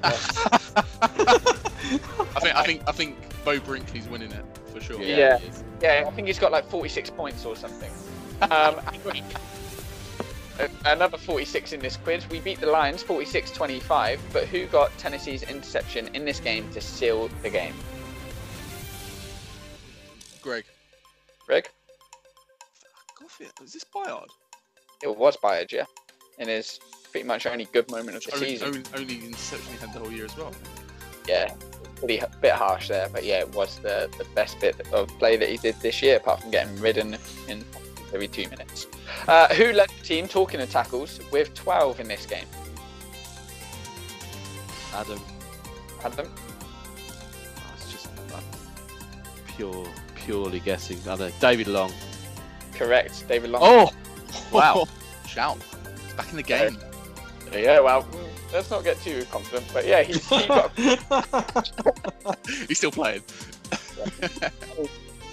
[2.35, 5.01] I think I think I think Bo Brinkley's winning it for sure.
[5.01, 5.37] Yeah.
[5.37, 5.63] he is.
[5.81, 7.91] Yeah, I think he's got like 46 points or something.
[8.49, 8.79] Um,
[10.85, 12.27] another 46 in this quiz.
[12.29, 17.29] We beat the Lions 46-25, but who got Tennessee's interception in this game to seal
[17.43, 17.73] the game?
[20.41, 20.65] Greg.
[21.45, 21.69] Greg?
[22.73, 23.45] Fuck coffee.
[23.63, 24.27] Is this Byard?
[25.03, 25.85] It was Byard, yeah.
[26.39, 26.79] In his
[27.11, 28.67] pretty much only good moment of the Only, season.
[28.67, 30.53] only, only interception he had the whole year as well.
[31.27, 31.53] Yeah,
[31.95, 35.37] pretty h- bit harsh there, but yeah, it was the, the best bit of play
[35.37, 37.17] that he did this year, apart from getting ridden
[37.47, 37.63] in
[38.13, 38.87] every two minutes.
[39.27, 42.45] Uh, who led the team talking to tackles with 12 in this game?
[44.93, 45.19] Adam.
[46.03, 46.31] Adam?
[46.31, 48.43] Oh, it's just like,
[49.47, 49.85] pure,
[50.15, 50.99] purely guessing.
[51.01, 51.31] I don't know.
[51.39, 51.91] David Long.
[52.73, 53.61] Correct, David Long.
[53.63, 53.91] Oh,
[54.51, 54.85] wow.
[55.27, 55.57] Shout.
[56.03, 56.77] He's back in the game.
[57.51, 58.05] Yeah, well,
[58.55, 60.71] let's not get too confident, but yeah, he, he got
[62.67, 63.21] He's still playing.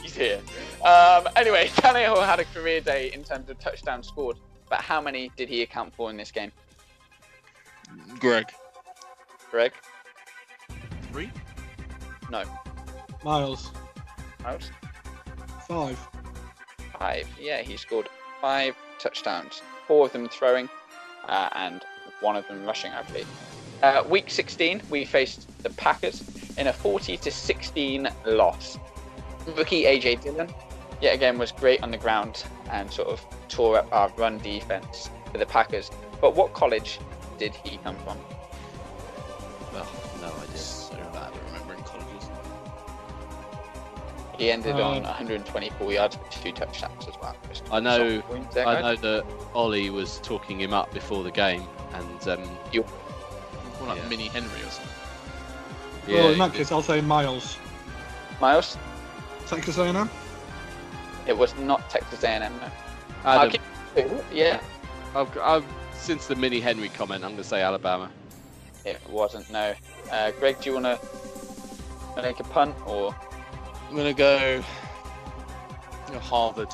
[0.02, 0.40] he's here.
[0.84, 5.30] Um, anyway, Tannehill had a career day in terms of touchdowns scored, but how many
[5.36, 6.50] did he account for in this game?
[8.18, 8.50] Greg.
[9.50, 9.72] Greg?
[11.12, 11.30] Three?
[12.28, 12.42] No.
[13.24, 13.70] Miles.
[14.42, 14.70] Miles?
[15.68, 16.08] Five.
[16.98, 17.28] five.
[17.40, 18.08] Yeah, he scored
[18.40, 20.68] five touchdowns, four of them throwing,
[21.28, 21.84] uh, and
[22.22, 23.26] one of them rushing, I believe.
[23.82, 26.22] Uh, week 16, we faced the Packers
[26.56, 28.78] in a 40 to 16 loss.
[29.56, 30.48] Rookie AJ Dillon,
[31.00, 35.10] yet again, was great on the ground and sort of tore up our run defense
[35.30, 35.90] for the Packers.
[36.20, 37.00] But what college
[37.38, 38.16] did he come from?
[44.42, 47.36] He ended on 124 yards with two touchdowns as well.
[47.70, 48.20] I know-
[48.52, 49.24] there, I know that
[49.54, 51.62] Ollie was talking him up before the game,
[51.94, 54.08] and um, More like Yeah.
[54.08, 54.90] Mini Henry or something.
[56.08, 57.56] yeah, well, in that case, I'll say Miles.
[58.40, 58.76] Miles,
[59.46, 60.10] Texas A&M.
[61.28, 62.52] it was not Texas A&M.
[62.60, 62.70] No.
[63.24, 63.50] Adam,
[63.94, 64.60] give- Yeah,
[65.14, 68.10] I've, I've, since the mini Henry comment, I'm going to say Alabama.
[68.84, 69.48] it wasn't.
[69.52, 69.72] No.
[70.10, 71.00] Uh, Greg, do you want
[72.16, 73.14] to make a punt or?
[73.92, 74.64] I'm gonna go.
[76.08, 76.68] you know, Harvard.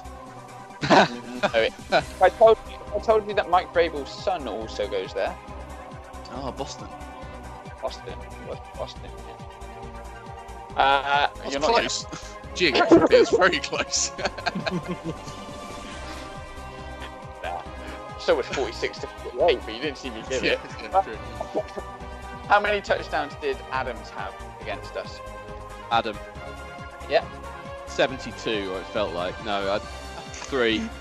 [0.85, 2.77] I told you.
[2.95, 5.37] I told you that Mike Vrabel's son also goes there.
[6.31, 6.87] Oh, Boston.
[7.83, 8.15] Boston.
[8.49, 9.11] It Boston.
[9.27, 10.77] Yeah.
[10.77, 12.07] Uh, That's you're not gonna- close.
[12.55, 14.13] Geographically, it's very close.
[17.43, 17.63] Nah.
[18.21, 20.61] So was 46 to 48, but you didn't see me give yeah, it.
[20.83, 21.63] yeah.
[22.47, 25.21] How many touchdowns did Adams have against us?
[25.91, 26.17] Adam.
[27.09, 27.25] Yeah.
[27.87, 29.43] 72, or it felt like.
[29.45, 30.89] No, I, three.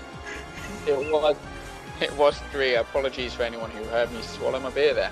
[0.86, 1.34] It was.
[2.00, 2.74] It was three.
[2.74, 5.10] Apologies for anyone who heard me swallow my beer there.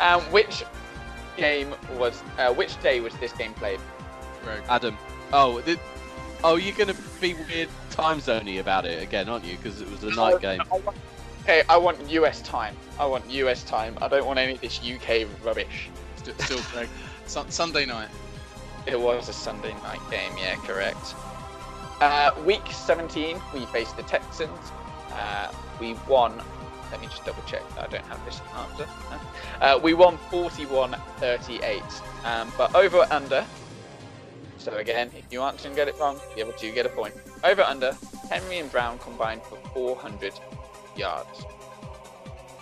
[0.00, 0.64] Um, which
[1.36, 2.20] game was?
[2.36, 3.78] Uh, which day was this game played?
[4.42, 4.60] Greg.
[4.68, 4.98] Adam.
[5.32, 5.78] Oh, did,
[6.42, 9.56] oh, you're going to be weird time zoney about it again, aren't you?
[9.56, 10.60] Because it was a night game.
[10.72, 10.96] I want-
[11.44, 12.76] Okay, I want US time.
[12.98, 13.96] I want US time.
[14.02, 15.88] I don't want any of this UK rubbish.
[16.16, 16.88] Still, still Greg.
[17.26, 18.08] Sunday night.
[18.88, 21.14] It was a Sunday night game, yeah, correct.
[22.00, 24.72] Uh, week 17, we faced the Texans.
[25.12, 26.40] Uh, we won.
[26.90, 28.88] Let me just double check I don't have this answer.
[29.60, 31.82] Uh, we won 41 38.
[32.24, 33.44] Um, but over under.
[34.56, 37.14] So again, if you answer and get it wrong, the other two get a point.
[37.44, 37.94] Over under,
[38.30, 40.32] Henry and Brown combined for 400
[40.96, 41.44] yards.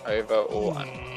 [0.04, 1.15] Over or under.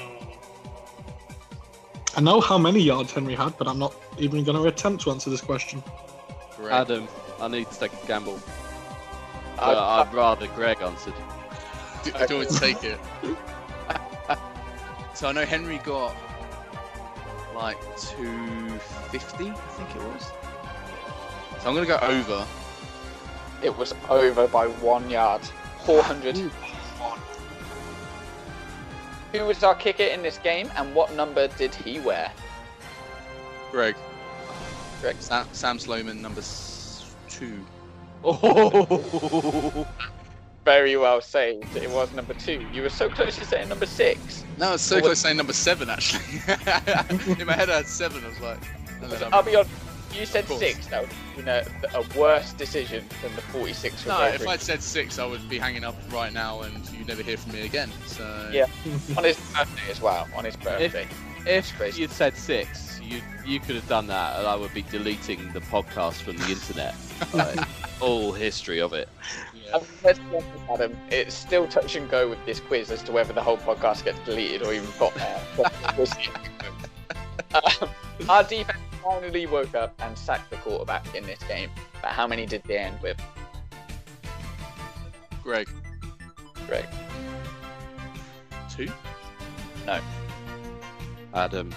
[2.16, 5.12] I know how many yards Henry had, but I'm not even going to attempt to
[5.12, 5.84] answer this question.
[6.58, 6.74] Greg.
[6.74, 7.08] Adam,
[7.40, 8.40] I need to take a gamble.
[9.58, 11.14] Uh, But I'd rather Greg answered.
[12.04, 13.00] Do, do you want to take it?
[15.14, 16.16] so I know Henry got
[17.54, 20.24] like 250, I think it was.
[21.62, 22.48] So I'm gonna go over.
[23.62, 25.42] It was over by one yard.
[25.86, 26.50] 400.
[29.32, 32.32] Who was our kicker in this game and what number did he wear?
[33.72, 33.96] Greg.
[35.02, 35.16] Greg.
[35.20, 37.64] Sam, Sam Sloman, number s- two.
[38.24, 39.88] Oh,
[40.66, 41.76] Very well saved.
[41.78, 42.66] It was number two.
[42.74, 44.44] You were so close to saying number six.
[44.58, 46.24] No, it's so What- close saying number seven actually.
[47.40, 48.24] in my head I had seven.
[48.26, 49.72] I was like, I'll be honest.
[50.14, 50.88] You said six.
[50.88, 51.66] That would have been a,
[51.98, 54.36] a worse decision than the 46 for no, Gregory.
[54.36, 57.38] if I'd said six, I would be hanging up right now, and you'd never hear
[57.38, 57.92] from me again.
[58.08, 58.66] So Yeah.
[59.18, 60.28] On his birthday as well.
[60.36, 61.08] On his birthday.
[61.46, 62.02] if crazy.
[62.02, 65.62] you'd said six, you you could have done that, and I would be deleting the
[65.62, 66.96] podcast from the internet.
[67.34, 67.60] Like,
[68.00, 69.10] all history of it.
[69.74, 70.98] Um, let's be honest, Adam.
[71.12, 74.20] It's still touch and go with this quiz as to whether the whole podcast gets
[74.20, 75.42] deleted or even got there.
[75.58, 76.30] But we'll see.
[77.54, 77.90] Um,
[78.30, 81.70] our defense finally woke up and sacked the quarterback in this game.
[82.02, 83.22] But how many did they end with,
[85.44, 85.70] Greg,
[86.68, 86.86] Greg?
[88.70, 88.92] two.
[89.86, 90.00] No.
[91.34, 91.74] Adam,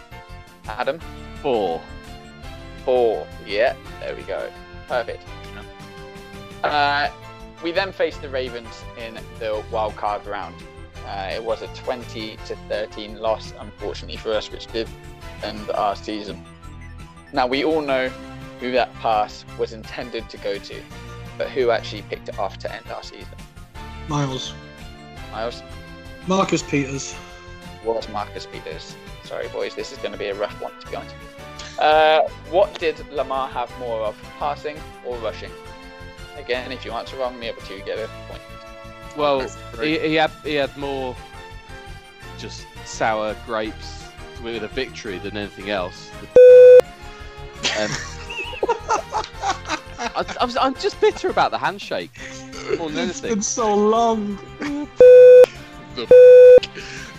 [0.66, 1.00] Adam?
[1.40, 1.80] four.
[2.84, 3.26] Four.
[3.46, 4.50] Yeah, there we go.
[4.88, 5.22] Perfect.
[6.62, 7.10] Uh,
[7.62, 10.54] we then faced the Ravens in the wild card round.
[11.06, 14.88] Uh, it was a 20 to 13 loss, unfortunately for us, which did
[15.42, 16.44] end our season.
[17.32, 18.08] Now we all know
[18.60, 20.82] who that pass was intended to go to,
[21.38, 23.34] but who actually picked it off to end our season?
[24.08, 24.52] Miles.
[25.30, 25.62] Miles
[26.26, 27.14] Marcus Peters.
[27.84, 28.94] was Marcus Peters.
[29.24, 31.14] Sorry, boys, this is going to be a rough one to be honest.
[31.78, 32.20] Uh,
[32.50, 35.50] what did Lamar have more of, passing or rushing?
[36.36, 38.42] Again, if you answer wrong, the other two get a point.
[39.16, 39.48] Well,
[39.80, 41.16] he, he had he had more
[42.38, 44.04] just sour grapes
[44.42, 46.10] with a victory than anything else.
[47.84, 47.90] Um,
[50.14, 52.10] I, I was, I'm just bitter about the handshake
[52.78, 53.30] more than It's anything.
[53.34, 54.38] been so long.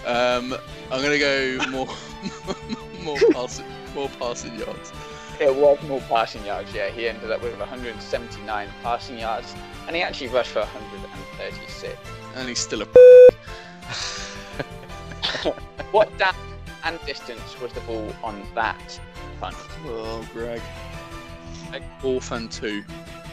[0.05, 0.53] Um,
[0.91, 1.87] I'm gonna go more,
[3.03, 4.91] more passing, more passing yards.
[5.39, 6.89] It was more passing yards, yeah.
[6.89, 9.55] He ended up with 179 passing yards,
[9.87, 11.95] and he actually rushed for 136.
[12.35, 12.87] And he's still a.
[15.91, 16.37] What depth
[16.83, 18.99] and distance was the ball on that
[19.43, 19.57] punt?
[19.85, 20.61] Oh, Greg.
[21.73, 21.83] And
[22.51, 22.83] two.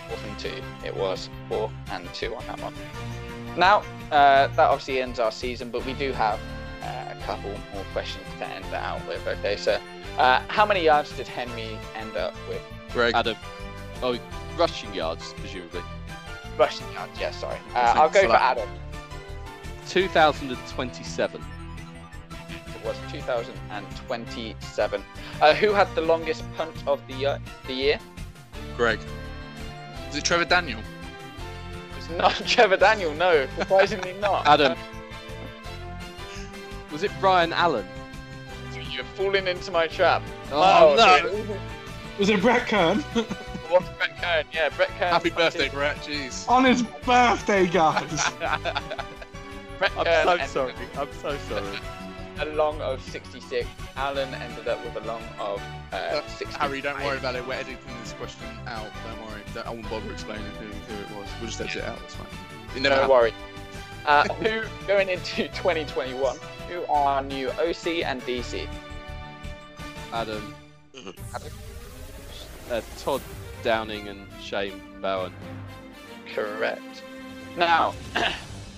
[0.09, 0.63] Fourth and two.
[0.85, 2.75] It was four and two on that one.
[3.57, 6.41] Now, uh, that obviously ends our season, but we do have
[6.83, 9.25] uh, a couple more questions to end that out with.
[9.27, 9.79] Okay, so
[10.19, 12.63] uh, how many yards did Henry end up with?
[12.93, 13.15] Greg.
[13.15, 13.37] Adam.
[14.03, 14.19] Oh,
[14.57, 15.83] rushing yards, presumably.
[16.59, 17.59] Rushing yards, yeah, sorry.
[17.75, 18.69] Uh, I'll go for Adam.
[19.89, 21.45] 2027.
[22.83, 25.05] It was 2027.
[25.41, 27.39] Uh, who had the longest punt of the year?
[27.67, 27.99] The year?
[28.77, 28.99] Greg.
[30.09, 30.81] Is it Trevor Daniel?
[31.99, 33.13] It's not Trevor Daniel.
[33.15, 34.47] No, surprisingly not.
[34.47, 34.77] Adam.
[36.91, 37.87] Was it Brian Allen?
[38.91, 40.23] You're falling into my trap.
[40.51, 41.17] Oh, no.
[41.29, 41.59] it
[42.19, 43.05] Was it Brett Kern?
[43.15, 44.45] was Brett Kern.
[44.53, 45.11] Yeah, Brett Kern.
[45.11, 45.97] Happy punted- birthday, Brett.
[45.99, 46.49] Jeez.
[46.49, 48.31] On his birthday, guys.
[49.79, 50.73] Brett I'm Kern so ended sorry.
[50.99, 51.79] I'm so sorry.
[52.41, 53.69] A long of 66.
[53.97, 55.63] Alan ended up with a long of
[55.93, 56.59] uh, 60.
[56.59, 57.47] Harry, don't worry about it.
[57.47, 58.89] We're editing this question out.
[59.05, 59.43] Don't worry.
[59.55, 61.29] Don't, I won't bother explaining who, who it was.
[61.39, 61.99] We'll just edit it out.
[62.05, 62.27] It's fine.
[62.75, 63.11] It never No happened.
[63.11, 63.35] worry.
[64.07, 66.37] Uh, who going into 2021?
[66.71, 68.67] Who are our new OC and DC?
[70.13, 70.55] Adam.
[71.35, 71.53] Adam.
[72.71, 73.21] Uh, Todd
[73.63, 75.33] Downing and Shane Bowen.
[76.35, 77.03] Correct.
[77.57, 77.95] Now,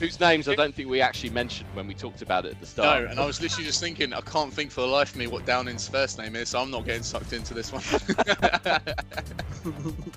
[0.03, 2.67] Whose names I don't think we actually mentioned when we talked about it at the
[2.67, 3.05] start.
[3.05, 5.29] No, and I was literally just thinking, I can't think for the life of me
[5.29, 7.85] what Downing's first name is, so I'm not getting sucked into this one.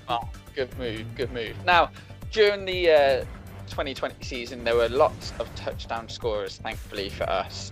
[0.55, 1.55] good move, good move.
[1.67, 1.91] Now,
[2.31, 3.25] during the uh,
[3.67, 7.69] 2020 season, there were lots of touchdown scorers, thankfully for us.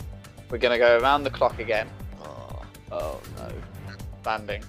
[0.51, 1.89] We're going to go around the clock again.
[2.21, 2.61] Oh,
[2.91, 3.49] oh no.
[4.23, 4.63] Landing.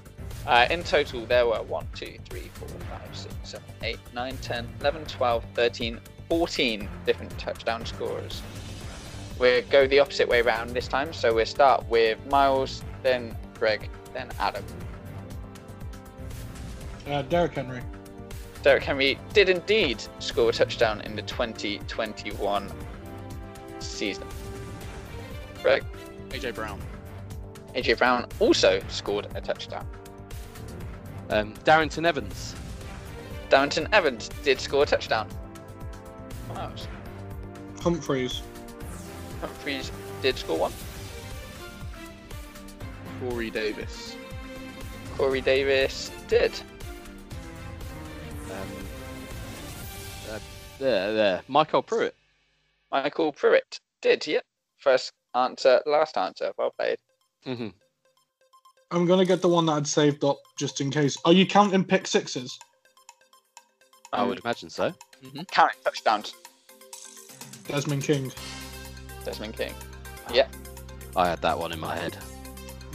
[0.47, 2.79] Uh, in total, there were 1, 2, 3, 4, 5,
[3.13, 8.43] 6, 7, 8, 9, 10, 11, 12, 13, 14 different touchdown scorers.
[9.39, 11.13] We'll go the opposite way around this time.
[11.13, 14.65] So we'll start with Miles, then Greg, then Adam.
[17.07, 17.83] uh, Derrick Henry.
[18.63, 22.73] Derrick Henry did indeed score a touchdown in the 2021
[23.81, 24.27] season.
[25.63, 25.85] Greg,
[26.31, 26.81] AJ Brown.
[27.75, 29.87] AJ Brown also scored a touchdown.
[31.31, 32.55] Um, Darrynton Evans.
[33.51, 35.29] Darrynton Evans did score a touchdown.
[36.49, 36.89] Miles.
[37.81, 38.43] Humphries.
[39.41, 39.91] Humphries
[40.23, 40.73] did score one.
[43.21, 44.17] Corey Davis.
[45.17, 46.53] Corey Davis did.
[48.51, 48.69] Um,
[50.31, 50.39] uh,
[50.79, 51.43] there, there.
[51.49, 52.15] MyCole Pruitt.
[52.93, 54.27] MyCole Pruitt did.
[54.27, 54.45] Yep.
[54.79, 56.53] First answer, last answer.
[56.59, 56.99] Well played.
[57.45, 57.69] hmm
[58.91, 61.17] I'm gonna get the one that I'd saved up just in case.
[61.25, 62.57] Are you counting pick sixes?
[64.15, 64.93] I would imagine so.
[65.51, 66.35] Counting touchdowns.
[67.67, 68.33] Desmond King.
[69.25, 69.75] Desmond King.
[70.33, 70.47] Yeah.
[71.17, 72.17] I had that one in my head.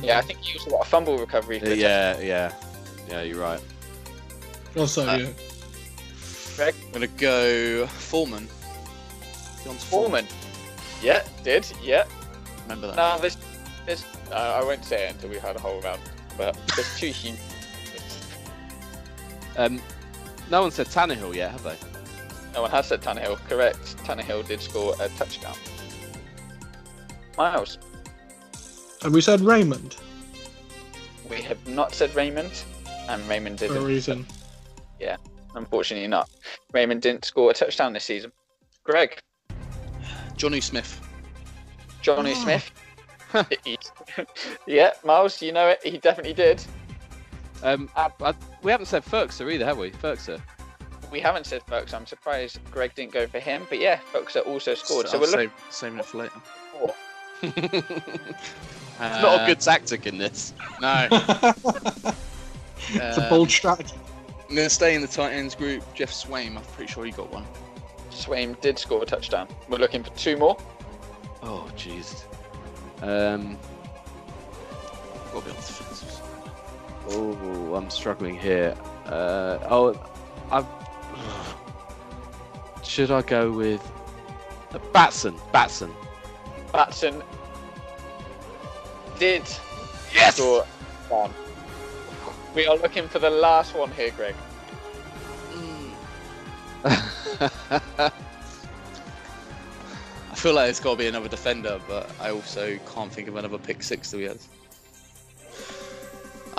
[0.01, 1.59] Yeah, I think he used a lot of fumble recovery.
[1.59, 2.53] For Uh, yeah, yeah,
[3.09, 3.21] yeah.
[3.21, 3.61] You're right.
[4.77, 5.29] Also, Uh, yeah.
[6.55, 8.47] Greg I'm gonna go Foreman.
[9.63, 10.27] John Foreman.
[11.01, 11.65] Yeah, did.
[11.81, 12.05] Yeah.
[12.63, 12.95] Remember that?
[12.95, 13.37] Now this,
[13.85, 14.03] this.
[14.31, 16.01] Uh, I won't say it until we had a whole round.
[16.37, 17.37] But there's two huge.
[19.57, 19.81] Um,
[20.49, 21.75] no one said Tannehill yet, have they?
[22.53, 23.37] No one has said Tannehill.
[23.47, 23.97] Correct.
[24.05, 25.55] Tannehill did score a touchdown.
[27.37, 27.77] Miles.
[29.01, 29.95] Have we said Raymond
[31.29, 32.51] We have not said Raymond,
[33.07, 33.87] and Raymond did for a didn't.
[33.87, 34.25] reason?
[34.99, 35.15] Yeah.
[35.55, 36.29] Unfortunately, not.
[36.73, 38.31] Raymond didn't score a touchdown this season.
[38.83, 39.19] Greg.
[40.37, 40.99] Jonnu Smith.
[42.03, 42.43] Jonnu Oh.
[42.43, 42.71] Smith.
[44.67, 45.79] Yeah, Miles, you know it.
[45.83, 46.63] He definitely did.
[47.63, 48.33] Um, Uh, I,
[48.63, 49.91] we haven't said Firkser either, have we?
[49.91, 50.41] Firkser.
[51.11, 51.97] We haven't said Ferguson.
[52.01, 53.65] I'm surprised Greg didn't go for him.
[53.69, 55.07] But yeah, Ferguson also scored.
[55.07, 56.41] So I'll we're looking save, saving it for later.
[56.71, 56.93] for
[57.41, 58.53] it's
[58.99, 60.53] Uh, not a good tactic in this.
[60.81, 61.07] No.
[61.11, 63.95] it's a Uh, bold strategy.
[64.49, 65.83] I'm gonna stay in the tight ends group.
[65.95, 66.57] Geoff Swaim.
[66.57, 67.45] I'm pretty sure he got one.
[68.11, 69.47] Swaim did score a touchdown.
[69.69, 70.57] We're looking for two more.
[71.41, 72.23] Oh, jeez.
[73.01, 73.57] Um,
[75.33, 75.88] Got to be on the defensive side.
[77.11, 78.75] Oh, I'm struggling here.
[79.05, 79.99] Uh, oh,
[80.51, 80.65] I.
[82.83, 83.81] Should I go with
[84.73, 85.35] uh, Batson?
[85.51, 85.93] Batson.
[86.71, 87.21] Batson
[89.17, 89.43] did
[90.13, 90.37] Yes.
[90.37, 90.63] score
[91.09, 91.31] one.
[92.55, 94.35] We are looking for the last one here, Greg.
[96.85, 98.11] I
[100.35, 103.57] feel like it's got to be another defender, but I also can't think of another
[103.57, 104.37] pick six that we had.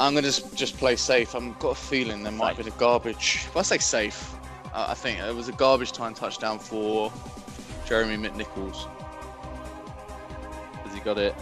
[0.00, 1.34] I'm gonna just just play safe.
[1.34, 3.44] I've got a feeling there might be a garbage.
[3.46, 4.34] If I say safe,
[4.72, 7.12] uh, I think it was a garbage time touchdown for
[7.86, 8.88] Jeremy McNichols.
[10.84, 11.34] Has he got it?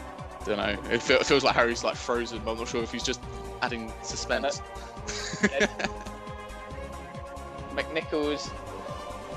[0.44, 0.76] Don't know.
[0.90, 3.20] It, feels like Harry's like frozen, but I'm not sure if he's just
[3.62, 4.61] adding suspense.
[7.76, 8.50] McNichols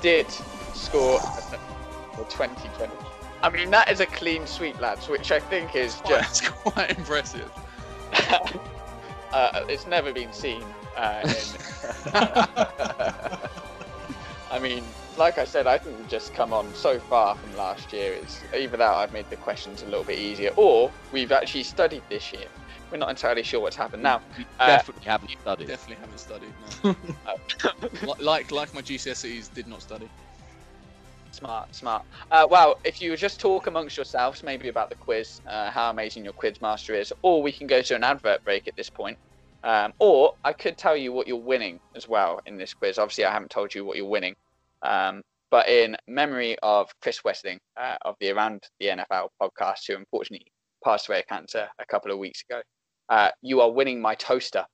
[0.00, 0.28] did
[0.74, 2.92] score for 2020.
[3.44, 6.52] I mean, that is a clean sweep, lads, which I think is That's just.
[6.56, 7.50] quite impressive.
[9.32, 10.62] uh, it's never been seen.
[10.96, 12.12] Uh, in...
[14.50, 14.84] I mean,
[15.16, 18.12] like I said, I think we've just come on so far from last year.
[18.12, 22.02] It's either that I've made the questions a little bit easier, or we've actually studied
[22.08, 22.46] this year.
[22.90, 24.20] We're not entirely sure what's happened now.
[24.60, 25.68] Uh, Definitely haven't studied.
[25.68, 26.52] Definitely haven't studied.
[26.84, 26.94] No.
[28.22, 30.08] Like like my GCSEs did not study.
[31.32, 32.04] Smart, smart.
[32.30, 36.24] Uh, well, if you just talk amongst yourselves, maybe about the quiz, uh, how amazing
[36.24, 39.18] your quiz master is, or we can go to an advert break at this point.
[39.64, 42.98] Um, or I could tell you what you're winning as well in this quiz.
[42.98, 44.34] Obviously, I haven't told you what you're winning.
[44.82, 49.96] Um, but in memory of Chris Wesseling uh, of the Around the NFL podcast, who
[49.96, 50.46] unfortunately
[50.84, 52.60] passed away of cancer a couple of weeks ago,
[53.08, 54.64] uh, you are winning my toaster.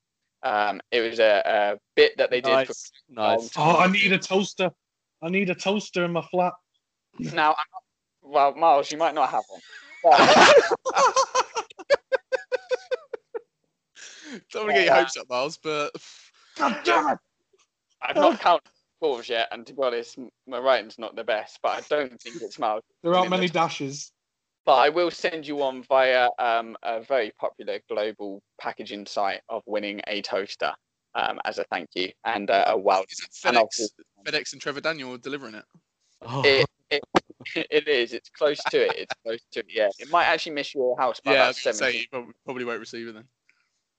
[0.42, 2.66] Um, it was a, a bit that they did.
[2.66, 2.74] For,
[3.10, 3.50] Nice, nice.
[3.56, 4.70] Oh, I need a toaster.
[5.22, 6.52] I need a toaster in my flat.
[7.18, 7.82] now, I'm not,
[8.22, 9.60] well, Miles, you might not have one.
[10.04, 10.18] But,
[14.52, 15.90] Don't want to get your hopes up, Miles, but
[16.56, 17.18] God damn it!
[18.02, 21.78] I've not counted scores yet, and to be honest, my writing's not the best, but
[21.78, 22.82] I don't think it's Miles.
[23.02, 24.12] There aren't many the- dashes.
[24.66, 29.62] But I will send you one via um, a very popular global packaging site of
[29.64, 30.74] winning a toaster
[31.14, 33.02] um, as a thank you and uh, a wow.
[33.08, 33.88] is that And FedEx?
[34.18, 35.64] Obviously- FedEx and Trevor Daniel delivering it.
[36.22, 37.02] Oh, It, it,
[37.70, 38.12] it is.
[38.12, 38.96] It's close to it.
[38.96, 39.66] It's close to it.
[39.68, 41.92] Yeah, it might actually miss your house by yeah, I about was gonna seven.
[41.92, 43.24] say you probably, probably won't receive it then.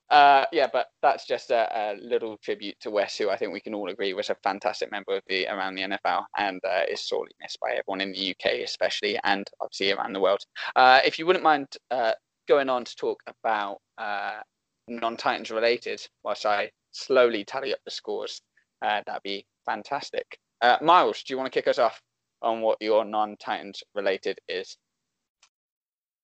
[0.10, 3.60] Uh, yeah, but that's just a, a little tribute to Wes, who I think we
[3.60, 7.08] can all agree was a fantastic member of the around the NFL and uh, is
[7.08, 10.40] sorely missed by everyone in the UK, especially, and obviously around the world.
[10.76, 12.14] Uh, if you wouldn't mind uh,
[12.48, 14.40] going on to talk about uh,
[14.88, 18.42] non-Titans related, whilst I slowly tally up the scores,
[18.82, 20.40] uh, that'd be fantastic.
[20.62, 22.02] Uh, Miles, do you want to kick us off
[22.42, 24.78] on what your non-Titans related is?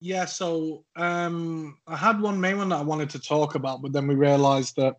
[0.02, 3.94] Yeah, so um, I had one main one that I wanted to talk about, but
[3.94, 4.96] then we realised that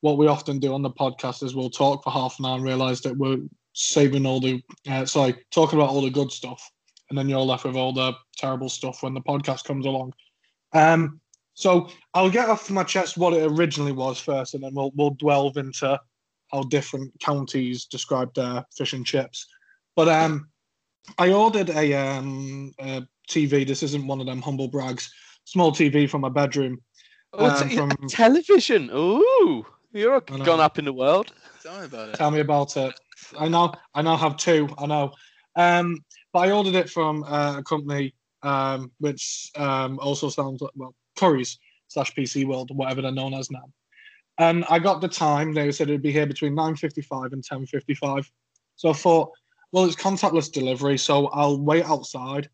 [0.00, 2.64] what we often do on the podcast is we'll talk for half an hour and
[2.64, 3.38] realise that we're
[3.72, 6.70] saving all the, uh, sorry, talking about all the good stuff,
[7.08, 10.12] and then you're left with all the terrible stuff when the podcast comes along.
[10.72, 11.20] Um,
[11.54, 15.10] so I'll get off my chest what it originally was first, and then we'll we'll
[15.10, 15.98] delve into
[16.50, 19.46] how different counties describe their fish and chips.
[19.96, 20.48] But um,
[21.18, 23.66] I ordered a um a TV.
[23.66, 25.12] This isn't one of them humble brags.
[25.44, 26.78] Small TV from my bedroom.
[27.32, 28.90] Oh, um, t- from- television.
[28.92, 30.44] Ooh, you're I know.
[30.44, 31.32] gone up in the world.
[31.62, 32.14] Tell me about it.
[32.14, 32.94] Tell me about it.
[33.38, 33.72] I know.
[33.94, 34.68] I now have two.
[34.78, 35.12] I know.
[35.56, 35.98] Um,
[36.32, 40.94] but I ordered it from uh, a company um, which um, also sounds like well
[41.16, 43.64] Curry's slash PC World, whatever they're known as now.
[44.38, 45.52] And I got the time.
[45.52, 48.30] They said it'd be here between 9:55 and 10:55.
[48.76, 49.32] So I thought,
[49.72, 52.48] well, it's contactless delivery, so I'll wait outside,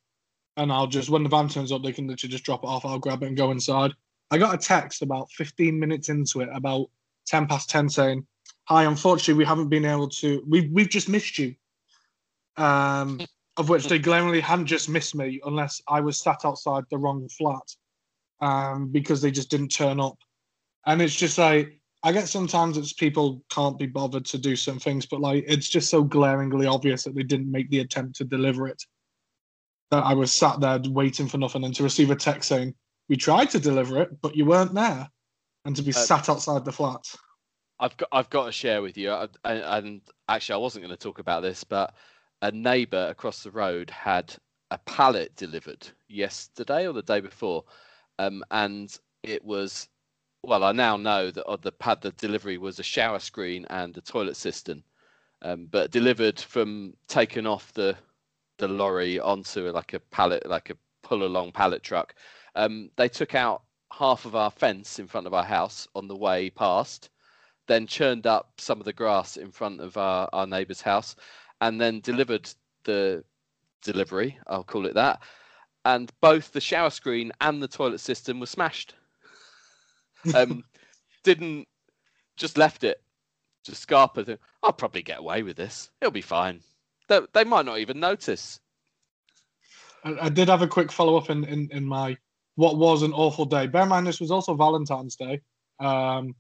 [0.57, 2.85] and I'll just when the van turns up, they can literally just drop it off.
[2.85, 3.93] I'll grab it and go inside.
[4.31, 6.87] I got a text about 15 minutes into it, about
[7.27, 8.27] 10 past 10, saying,
[8.65, 10.43] "Hi, unfortunately, we haven't been able to.
[10.49, 11.55] We've we've just missed you."
[12.57, 13.21] Um,
[13.57, 17.29] of which they glaringly hadn't just missed me, unless I was sat outside the wrong
[17.29, 17.77] flat,
[18.41, 20.19] um, because they just didn't turn up.
[20.87, 24.79] And it's just like I get sometimes it's people can't be bothered to do some
[24.79, 28.25] things, but like it's just so glaringly obvious that they didn't make the attempt to
[28.25, 28.83] deliver it.
[29.91, 32.75] That I was sat there waiting for nothing, and to receive a text saying,
[33.09, 35.09] "We tried to deliver it, but you weren't there,"
[35.65, 37.05] and to be Uh, sat outside the flat.
[37.79, 40.97] I've got I've got to share with you, I- and, and actually I wasn't going
[40.97, 41.95] to talk about this, but
[42.43, 44.35] a neighbour across the road had
[44.71, 47.65] a pallet delivered yesterday or the day before,
[48.19, 49.89] um, and it was
[50.47, 53.97] well, I now know that on the pad the delivery was a shower screen and
[53.97, 54.83] a toilet cistern,
[55.43, 57.97] um, but delivered from taken off the
[58.59, 62.15] the lorry onto like a pallet, like a pull along pallet truck.
[62.55, 66.17] Um, they took out half of our fence in front of our house on the
[66.17, 67.11] way past
[67.67, 71.17] then churned up some of the grass in front of our, our neighbour's house,
[71.61, 72.49] and then delivered
[72.85, 73.25] the
[73.83, 75.23] delivery, I'll call it that.
[75.85, 78.95] And both the shower screen and the toilet system were smashed.
[80.35, 80.65] Um,
[81.25, 81.67] didn't
[82.37, 83.03] just left it.
[83.65, 84.39] Just Scarpa.
[84.63, 85.91] I'll probably get away with this.
[86.01, 86.61] It'll be fine.
[87.09, 88.61] They, they might not even notice.
[90.05, 92.17] I, I did have a quick follow up in, in in my
[92.57, 93.67] what was an awful day.
[93.67, 95.41] Bear in mind this was also Valentine's Day,
[95.81, 96.35] Um,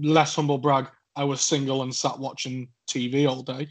[0.00, 3.68] less humble brag, I was single and sat watching TV all day.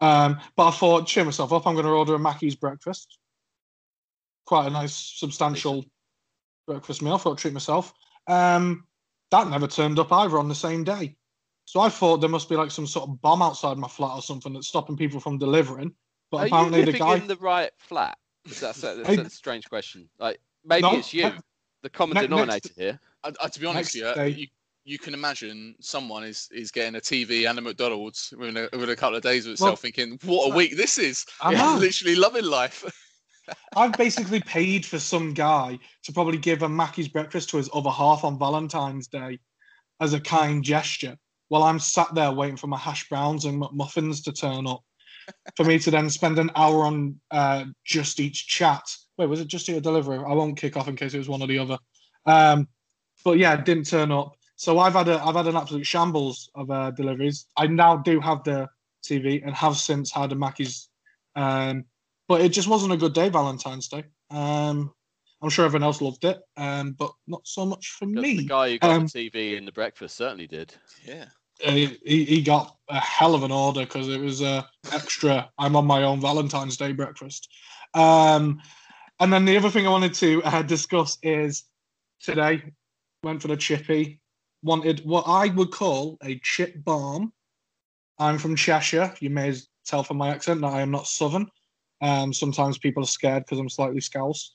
[0.00, 1.66] Um, but I thought, cheer myself up.
[1.66, 3.18] I'm going to order a Mackey's breakfast.
[4.46, 5.84] Quite a nice, substantial
[6.66, 7.18] breakfast meal.
[7.18, 7.92] thought, treat myself.
[8.26, 8.86] Um,
[9.30, 11.16] that never turned up either on the same day.
[11.64, 14.22] So I thought there must be like some sort of bomb outside my flat or
[14.22, 15.92] something that's stopping people from delivering.
[16.30, 17.16] But Are you apparently the living guy.
[17.16, 18.18] in the right flat?
[18.60, 20.08] That's a, that's I- a strange question.
[20.18, 21.32] Like maybe No, it's you, ne-
[21.82, 23.00] the common ne- next- denominator here.
[23.22, 24.46] I, I, to be honest, Next yeah, day- you,
[24.84, 28.90] you can imagine someone is is getting a TV and a McDonald's within a, within
[28.90, 31.24] a couple of days of itself, Well, thinking, "What a week this is!
[31.40, 31.78] I I'm know.
[31.80, 32.84] literally loving life."
[33.76, 37.90] I've basically paid for some guy to probably give a Mackey's breakfast to his other
[37.90, 39.38] half on Valentine's Day
[40.00, 41.16] as a kind gesture
[41.48, 44.82] while I'm sat there waiting for my hash browns and muffins to turn up
[45.56, 48.82] for me to then spend an hour on uh, Just Eat's chat.
[49.18, 50.28] Wait, was it Just or Deliveroo?
[50.28, 51.78] I won't kick off in case it was one or the other.
[52.26, 52.68] Um,
[53.24, 54.36] but yeah, it didn't turn up.
[54.56, 57.46] So I've had a I've had an absolute shambles of uh, deliveries.
[57.56, 58.68] I now do have the
[59.02, 60.88] TV and have since had a Mackey's
[61.34, 61.84] um,
[62.30, 64.04] but it just wasn't a good day, Valentine's Day.
[64.30, 64.94] Um,
[65.42, 68.36] I'm sure everyone else loved it, um, but not so much for me.
[68.36, 70.72] The guy who got Um, the TV in the breakfast certainly did.
[71.04, 71.24] Yeah,
[71.66, 74.62] Uh, he, he got a hell of an order because it was uh,
[74.92, 75.50] extra.
[75.58, 77.48] I'm on my own Valentine's Day breakfast.
[77.94, 78.62] Um,
[79.18, 81.64] and then the other thing I wanted to uh, discuss is
[82.22, 82.62] today
[83.24, 84.20] went for the chippy.
[84.62, 87.32] Wanted what I would call a chip bomb.
[88.20, 89.12] I'm from Cheshire.
[89.18, 91.50] You may tell from my accent that I am not southern.
[92.00, 94.54] Um, sometimes people are scared because I'm slightly scouse.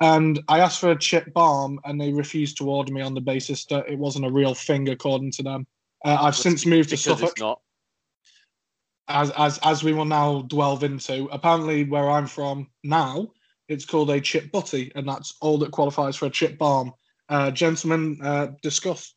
[0.00, 3.20] And I asked for a chip bomb, and they refused to order me on the
[3.20, 5.66] basis that it wasn't a real thing, according to them.
[6.04, 7.38] Uh, I've since moved to Suffolk,
[9.06, 11.28] as as as we will now delve into.
[11.30, 13.28] Apparently, where I'm from now,
[13.68, 16.92] it's called a chip butty, and that's all that qualifies for a chip bomb.
[17.28, 19.14] Uh, gentlemen, uh, discuss.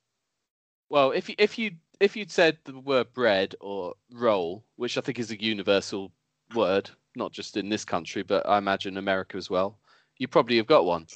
[0.90, 5.02] Well, if you if you if you'd said the word bread or roll, which I
[5.02, 6.12] think is a universal
[6.54, 9.78] word, not just in this country, but I imagine America as well,
[10.18, 11.08] you probably have got one.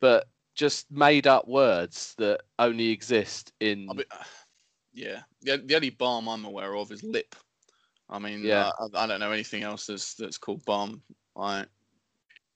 [0.00, 4.04] But just made up words that only exist in I'll be,
[4.92, 5.20] yeah.
[5.42, 7.34] The, the only balm I'm aware of is lip.
[8.10, 8.70] I mean, Yeah.
[8.78, 11.02] uh, I, I don't know anything else that's that's called balm.
[11.36, 11.64] I,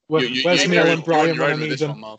[0.08, 2.00] Where, you, you, where's you're, Neil and Brian when I need them?
[2.00, 2.18] one,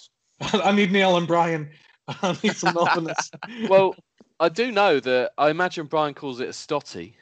[0.54, 1.70] I need Neil and Brian.
[2.08, 3.32] I need some help on this.
[3.70, 3.96] well,
[4.40, 7.14] I do know that I imagine Brian calls it a stotty.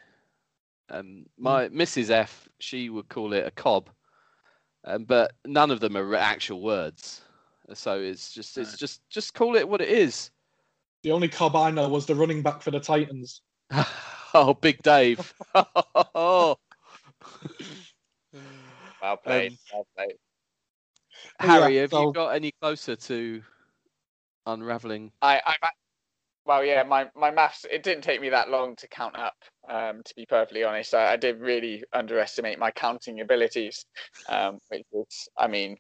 [0.90, 2.12] Um, my Mrs.
[2.12, 3.90] F, she would call it a cob,
[4.86, 7.22] um, but none of them are actual words.
[7.74, 10.30] So it's just it's just just call it what it is.
[11.04, 13.42] the only cob I know was the running back for the Titans.
[14.34, 15.34] oh, Big Dave.
[15.56, 16.56] oh,
[19.02, 19.52] Well played.
[19.52, 20.16] Um, well played.
[21.40, 23.42] But yeah, Harry, have so- you got any closer to
[24.46, 25.12] unraveling?
[25.22, 25.74] I, I'm at,
[26.46, 29.36] well, yeah, my, my maths, it didn't take me that long to count up,
[29.70, 30.94] um, to be perfectly honest.
[30.94, 33.86] I, I did really underestimate my counting abilities,
[34.30, 35.78] um, which is, I mean,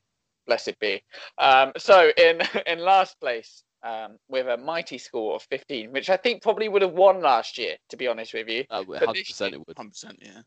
[0.47, 1.03] blessed be.
[1.37, 6.17] Um, so in, in last place, um, with a mighty score of 15, which I
[6.17, 9.13] think probably would have won last year, to be honest with you, Oh, But 100%
[9.13, 9.77] this it would.
[9.77, 10.41] 100%, yeah.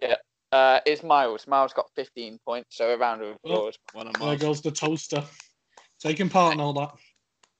[0.00, 0.14] yeah,
[0.52, 1.48] uh, is Miles.
[1.48, 3.66] Miles got 15 points, so a round of Oh.
[3.66, 3.78] applause.
[3.92, 5.24] Well, There goes the toaster.
[5.98, 6.92] Taking part in all that.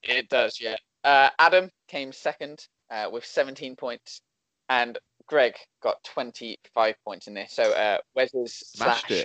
[0.05, 0.77] It does, yeah.
[1.07, 4.23] Uh, Adam came second uh, with 17 points,
[4.69, 4.99] and
[5.29, 7.53] Greg got 25 points in this.
[7.53, 9.25] So uh, Wes's Smashed slash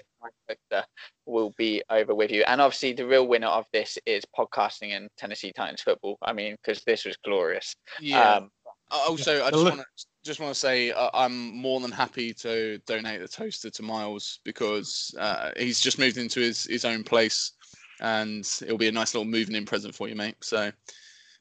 [0.70, 0.86] it.
[1.26, 2.44] Will be over with you.
[2.46, 6.20] And obviously, the real winner of this is podcasting and Tennessee Titans football.
[6.22, 7.76] I mean, because this was glorious.
[8.00, 8.36] Yeah.
[8.36, 8.52] Um,
[8.92, 9.86] Uh, Also, I just want to
[10.24, 14.40] just want to say uh, I'm more than happy to donate the toaster to Miles
[14.44, 17.54] because uh, he's just moved into his his own place,
[18.02, 20.36] and it'll be a nice little moving in present for you, mate.
[20.42, 20.72] So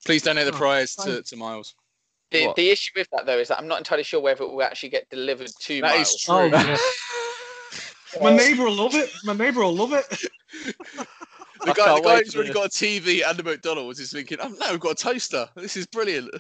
[0.05, 1.75] please donate the Oh, prize to, to Miles.
[2.31, 2.57] the, What?
[2.57, 4.91] the issue with that, though, is that I'm not entirely sure whether it will actually
[4.91, 6.09] get delivered to That Miles.
[6.15, 6.35] is true.
[6.35, 6.77] Oh, yeah.
[8.23, 9.09] My neighbour will love it.
[9.25, 10.07] My neighbour will love it.
[11.63, 14.49] The guy, the guy who's already got a TV and a McDonald's is thinking, oh
[14.49, 15.47] no, we've got a toaster.
[15.57, 16.31] This is brilliant.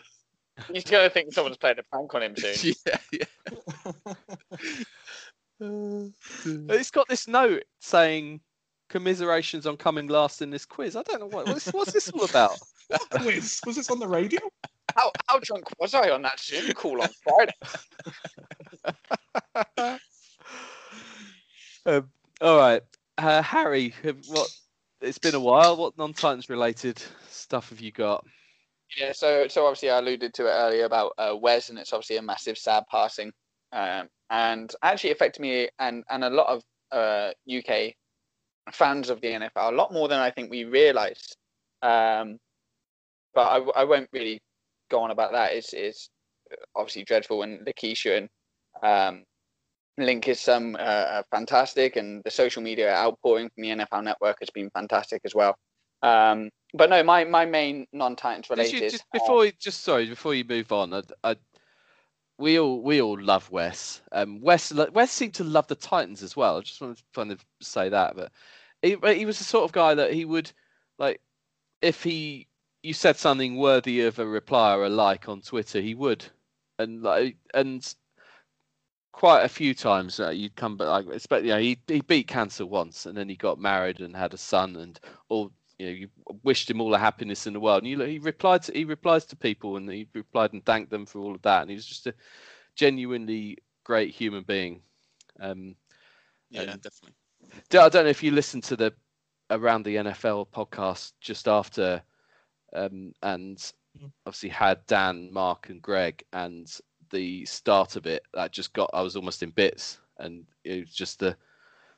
[0.72, 2.72] He's going to think someone's played a prank on him soon.
[2.86, 3.24] yeah, yeah.
[6.70, 8.40] It's got this note saying
[8.90, 10.96] commiserations on coming last in this quiz.
[10.96, 12.58] I don't know what what's, what's this all about.
[13.10, 13.60] Quiz.
[13.64, 14.40] Was this on the radio?
[14.94, 17.52] How, how drunk was I on that Zoom call on Friday?
[21.86, 22.10] Um,
[22.42, 22.82] all right,
[23.16, 23.94] uh, Harry.
[24.02, 24.48] Have, what?
[25.00, 25.78] It's been a while.
[25.78, 28.22] What non-Titans related stuff have you got?
[28.98, 32.18] Yeah, so so obviously I alluded to it earlier about uh, Wes, and it's obviously
[32.18, 33.32] a massive sad passing,
[33.72, 36.62] um, and actually affected me and and a lot of
[36.92, 37.94] uh, UK
[38.72, 41.34] fans of the NFL a lot more than I think we realize.
[41.82, 42.38] Um,
[43.34, 44.40] but I, I won't really
[44.90, 45.52] go on about that.
[45.52, 46.10] It's, it's
[46.74, 48.28] obviously dreadful, and Lakeisha and
[48.82, 49.24] um,
[49.98, 54.50] Link is some uh, fantastic, and the social media outpouring from the NFL Network has
[54.50, 55.56] been fantastic as well.
[56.02, 58.90] Um, but no, my, my main non-Titans Did related.
[58.90, 61.36] just before you, just sorry before you move on, I, I,
[62.40, 64.00] we all we all love Wes.
[64.12, 66.58] Um, Wes Wes seemed to love the Titans as well.
[66.58, 68.32] I just want to kind of say that, but
[68.82, 70.50] he he was the sort of guy that he would
[70.98, 71.20] like
[71.82, 72.48] if he
[72.82, 76.24] you said something worthy of a reply or a like on Twitter, he would,
[76.78, 77.94] and like and
[79.12, 82.26] quite a few times uh, you'd come back like expect you know he he beat
[82.26, 85.92] cancer once and then he got married and had a son and all you know
[85.92, 86.08] you
[86.44, 87.82] wished him all the happiness in the world.
[87.84, 91.06] And you, he replied to he replies to people and he replied and thanked them
[91.06, 91.62] for all of that.
[91.62, 92.14] And he was just a
[92.76, 94.82] genuinely great human being.
[95.40, 95.76] Um
[96.50, 97.14] Yeah, definitely.
[97.72, 98.94] I don't know if you listened to the
[99.50, 102.02] around the NFL podcast just after,
[102.74, 104.12] um, and Mm.
[104.26, 106.70] obviously had Dan, Mark, and Greg, and
[107.10, 110.94] the start of it that just got I was almost in bits, and it was
[110.94, 111.36] just the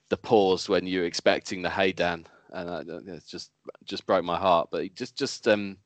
[0.09, 2.81] the pause when you're expecting the hey Dan, and I,
[3.15, 3.51] it just
[3.85, 4.69] just broke my heart.
[4.71, 5.77] But just just um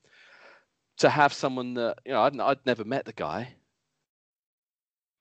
[0.99, 3.55] to have someone that you know I'd I'd never met the guy,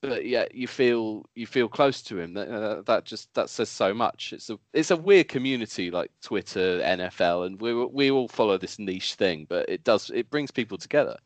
[0.01, 2.33] but yet you feel you feel close to him.
[2.33, 4.33] That uh, that just that says so much.
[4.33, 8.79] It's a it's a weird community like Twitter, NFL, and we we all follow this
[8.79, 11.17] niche thing, but it does it brings people together.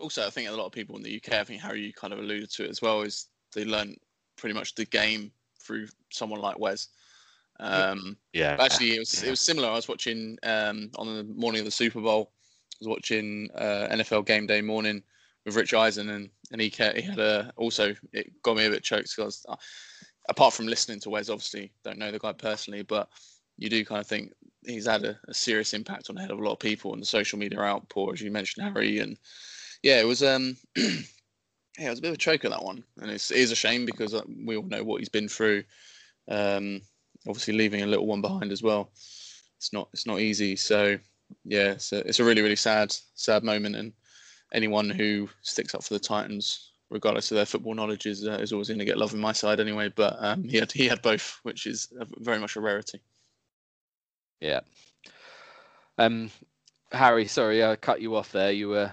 [0.00, 2.12] Also, I think a lot of people in the UK, I think Harry, you kind
[2.12, 3.94] of alluded to it as well, is they learn
[4.36, 5.30] pretty much the game
[5.62, 6.88] through someone like Wes.
[7.60, 9.28] Um, Yeah, actually, it was Yeah.
[9.28, 9.68] it was similar.
[9.68, 12.32] I was watching um, on the morning of the Super Bowl.
[12.32, 15.02] I was watching uh, NFL Game Day morning
[15.44, 18.82] with Rich Eisen, and and he he had a also it got me a bit
[18.82, 19.56] choked because uh,
[20.28, 23.08] apart from listening to Wes, obviously don't know the guy personally, but
[23.56, 24.32] you do kind of think
[24.66, 27.02] he's had a, a serious impact on the head of a lot of people and
[27.02, 29.16] the social media outpour, as you mentioned, Harry, and
[29.82, 30.56] yeah, it was um
[31.78, 33.56] yeah, it was a bit of a choker that one, and it's, it is a
[33.56, 35.64] shame because uh, we all know what he's been through.
[36.28, 36.80] Um,
[37.28, 38.90] obviously leaving a little one behind as well.
[39.56, 40.56] It's not it's not easy.
[40.56, 40.98] So
[41.44, 43.92] yeah, it's a, it's a really really sad sad moment, and
[44.52, 48.52] anyone who sticks up for the Titans, regardless of their football knowledge, is uh, is
[48.52, 49.90] always going to get love on my side anyway.
[49.94, 53.00] But um, he had he had both, which is very much a rarity.
[54.40, 54.60] yeah.
[55.96, 56.30] Um,
[56.92, 58.52] Harry, sorry, I cut you off there.
[58.52, 58.92] You were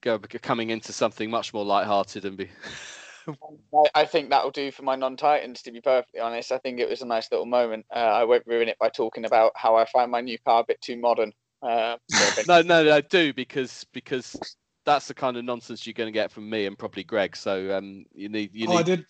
[0.00, 2.48] go, coming into something much more light-hearted and be.
[3.28, 5.62] I, I think that'll do for my non-Titans.
[5.62, 7.86] To be perfectly honest, I think it was a nice little moment.
[7.94, 10.64] Uh, I won't ruin it by talking about how I find my new car a
[10.64, 11.32] bit too modern.
[11.62, 15.94] Uh, so no, no, no, I do because because that's the kind of nonsense you're
[15.94, 17.36] going to get from me and probably Greg.
[17.36, 18.86] So um, you need you oh, I need.
[18.86, 19.06] did.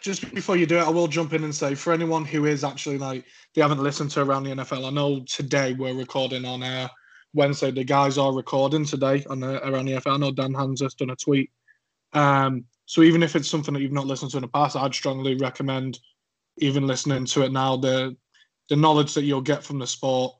[0.00, 2.62] Just before you do it, I will jump in and say for anyone who is
[2.62, 3.24] actually like
[3.54, 4.86] they haven't listened to around the NFL.
[4.86, 6.88] I know today we're recording on uh,
[7.34, 7.72] Wednesday.
[7.72, 10.14] The guys are recording today on uh, around the NFL.
[10.14, 11.50] I know Dan Hanzus has done a tweet.
[12.12, 14.94] Um, so even if it's something that you've not listened to in the past, I'd
[14.94, 16.00] strongly recommend
[16.56, 17.76] even listening to it now.
[17.76, 18.16] The
[18.70, 20.34] the knowledge that you'll get from the sport,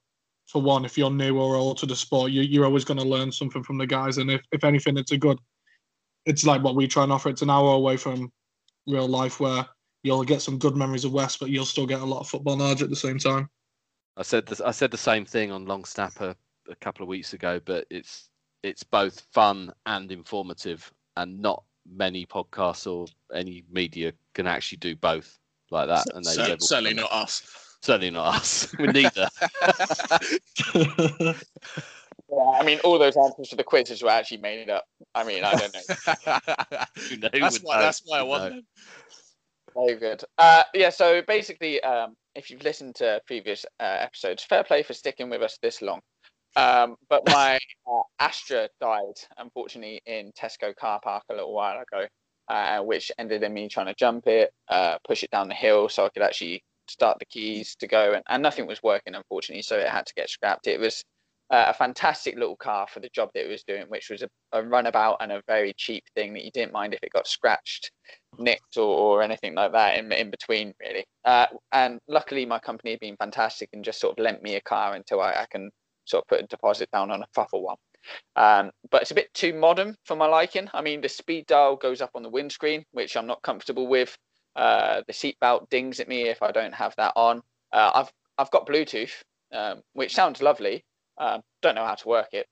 [0.46, 3.06] for one, if you're new or old to the sport, you, you're always going to
[3.06, 4.16] learn something from the guys.
[4.16, 5.38] And if, if anything, it's a good.
[6.24, 7.28] It's like what we try and offer.
[7.28, 8.32] It's an hour away from
[8.86, 9.66] real life where
[10.02, 12.56] you'll get some good memories of Wes, but you'll still get a lot of football
[12.56, 13.50] knowledge at the same time.
[14.16, 16.34] I said I said the same thing on Long Snapper
[16.70, 18.30] a couple of weeks ago, but it's
[18.62, 24.94] it's both fun and informative, and not many podcasts or any media can actually do
[24.96, 25.38] both
[25.70, 26.06] like that.
[26.14, 27.42] And they Cer- level- certainly not us.
[27.82, 28.74] certainly not us.
[28.78, 29.28] We're neither.
[30.74, 31.34] yeah,
[32.54, 34.84] I mean, all those answers to the quizzes were actually made up.
[35.14, 35.80] I mean, I don't know.
[37.08, 37.76] Who know- that's why.
[37.76, 37.82] know?
[37.82, 38.50] That's why I Who won.
[38.50, 38.66] them.
[39.74, 40.24] Very good.
[40.38, 44.94] Uh, yeah, so basically, um, if you've listened to previous uh, episodes, fair play for
[44.94, 46.00] sticking with us this long.
[46.56, 52.06] Um, but my uh, Astra died, unfortunately, in Tesco car park a little while ago,
[52.48, 55.88] uh, which ended in me trying to jump it, uh, push it down the hill
[55.88, 59.62] so I could actually start the keys to go, and, and nothing was working, unfortunately,
[59.62, 60.66] so it had to get scrapped.
[60.66, 61.04] It was
[61.50, 64.28] uh, a fantastic little car for the job that it was doing, which was a,
[64.52, 67.90] a runabout and a very cheap thing that you didn't mind if it got scratched
[68.38, 72.90] nicked or, or anything like that in, in between really uh, and luckily my company
[72.90, 75.70] had been fantastic and just sort of lent me a car until I, I can
[76.08, 77.76] sort of put a deposit down on a proper one
[78.36, 81.76] um, but it's a bit too modern for my liking i mean the speed dial
[81.76, 84.16] goes up on the windscreen which i'm not comfortable with
[84.56, 87.40] uh, the seatbelt dings at me if i don't have that on
[87.72, 89.12] uh, i've i've got bluetooth
[89.52, 90.84] um, which sounds lovely
[91.18, 92.46] um, don't know how to work it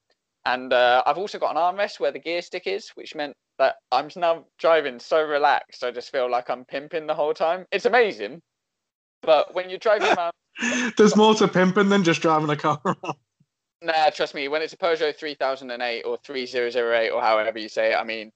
[0.47, 3.75] and uh, I've also got an armrest where the gear stick is, which meant that
[3.91, 5.83] I'm now driving so relaxed.
[5.83, 7.67] I just feel like I'm pimping the whole time.
[7.73, 8.41] It's amazing,
[9.23, 10.33] but when you're driving around,
[10.97, 13.17] There's more to pimping than just driving a car around.
[13.83, 14.49] Nah, trust me.
[14.49, 18.33] When it's a Peugeot 3008 or 3008 or however you say it, I mean,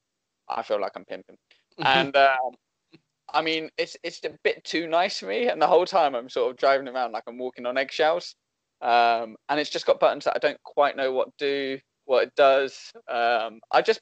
[0.48, 1.36] I feel like I'm pimping.
[1.82, 2.50] And um,
[3.32, 5.48] I mean, it's it's a bit too nice for me.
[5.48, 8.34] And the whole time I'm sort of driving around like I'm walking on eggshells.
[8.82, 12.34] Um, and it's just got buttons that I don't quite know what do, what it
[12.36, 12.92] does.
[13.08, 14.00] Um, I just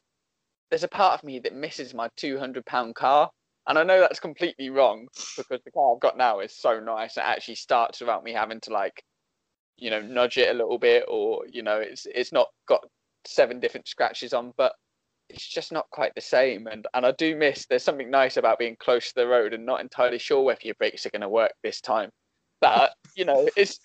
[0.70, 3.31] there's a part of me that misses my 200 pound car.
[3.69, 5.06] And I know that's completely wrong
[5.36, 7.16] because the car I've got now is so nice.
[7.16, 9.02] It actually starts without me having to like
[9.79, 12.85] you know nudge it a little bit or you know it's it's not got
[13.25, 14.73] seven different scratches on but
[15.29, 16.67] it's just not quite the same.
[16.67, 19.65] And and I do miss there's something nice about being close to the road and
[19.67, 22.11] not entirely sure whether your brakes are going to work this time.
[22.61, 23.79] But you know it's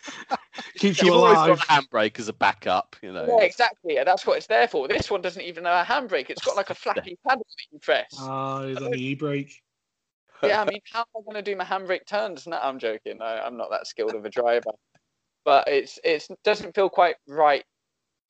[0.76, 1.58] Keeps always alive.
[1.58, 3.26] got a handbrake as a backup, you know.
[3.28, 4.88] yeah exactly and that's what it's there for.
[4.88, 6.30] This one doesn't even have a handbrake.
[6.30, 8.08] It's got like a flappy paddle that you press.
[8.20, 9.62] Ah, is that the e-brake.
[10.44, 12.48] yeah I mean how am I going to do my handbrake turns?
[12.48, 13.22] No I'm joking.
[13.22, 14.72] I, I'm not that skilled of a driver
[15.46, 17.64] but it's it's doesn't feel quite right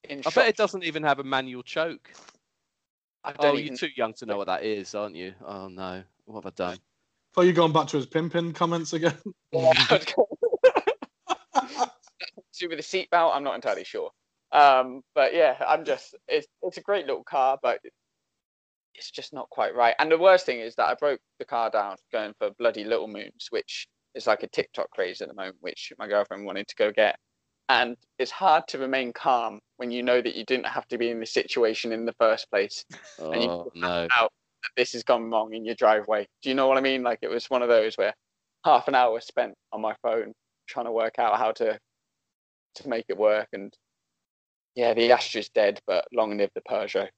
[0.09, 0.35] in I shot.
[0.35, 2.11] bet it doesn't even have a manual choke.
[3.23, 5.33] I Oh, don't you're too young to know what that is, aren't you?
[5.45, 6.77] Oh no, what have I done?
[7.33, 9.17] Thought you going back to his pimping comments again.
[12.59, 13.35] do with a seatbelt.
[13.35, 14.11] I'm not entirely sure.
[14.51, 17.79] Um, but yeah, I'm just it's it's a great little car, but
[18.95, 19.95] it's just not quite right.
[19.99, 23.07] And the worst thing is that I broke the car down going for bloody little
[23.07, 26.75] moons, which is like a TikTok craze at the moment, which my girlfriend wanted to
[26.75, 27.17] go get.
[27.69, 31.09] And it's hard to remain calm when you know that you didn't have to be
[31.09, 32.83] in this situation in the first place.
[33.17, 34.07] And you Oh no.
[34.17, 34.31] out
[34.63, 36.27] that this has gone wrong in your driveway.
[36.41, 37.03] Do you know what I mean?
[37.03, 38.13] Like it was one of those where
[38.65, 40.33] half an hour spent on my phone
[40.67, 41.79] trying to work out how to
[42.75, 43.47] to make it work.
[43.53, 43.73] And
[44.75, 47.09] yeah, the Astra's dead, but long live the Peugeot.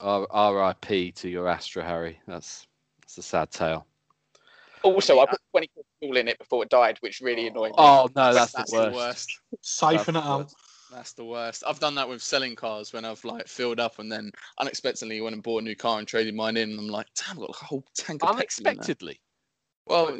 [0.00, 1.12] R- R.I.P.
[1.12, 2.20] to your Astra, Harry.
[2.26, 2.66] That's
[3.00, 3.86] that's a sad tale.
[4.82, 7.74] Also, I put 20 quid fuel in it before it died, which really annoyed me.
[7.78, 9.30] Oh no, that's, That's the worst.
[9.62, 10.52] Siphon it That's out.
[10.90, 11.62] That's the worst.
[11.66, 15.34] I've done that with selling cars when I've like filled up and then unexpectedly went
[15.34, 16.70] and bought a new car and traded mine in.
[16.70, 18.36] And I'm like, damn, I've got a whole tank of petrol.
[18.36, 19.20] Unexpectedly.
[19.86, 20.18] Well,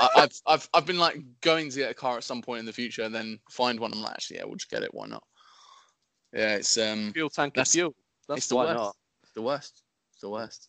[0.00, 2.66] I, I've I've I've been like going to get a car at some point in
[2.66, 3.92] the future and then find one.
[3.92, 4.92] I'm like, actually, yeah, we'll just get it.
[4.92, 5.22] Why not?
[6.32, 7.94] Yeah, it's um, Fuel tank of That's- fuel.
[8.28, 8.76] That's it's the why worst.
[8.78, 8.96] not.
[9.34, 9.82] The worst.
[10.12, 10.68] It's the worst.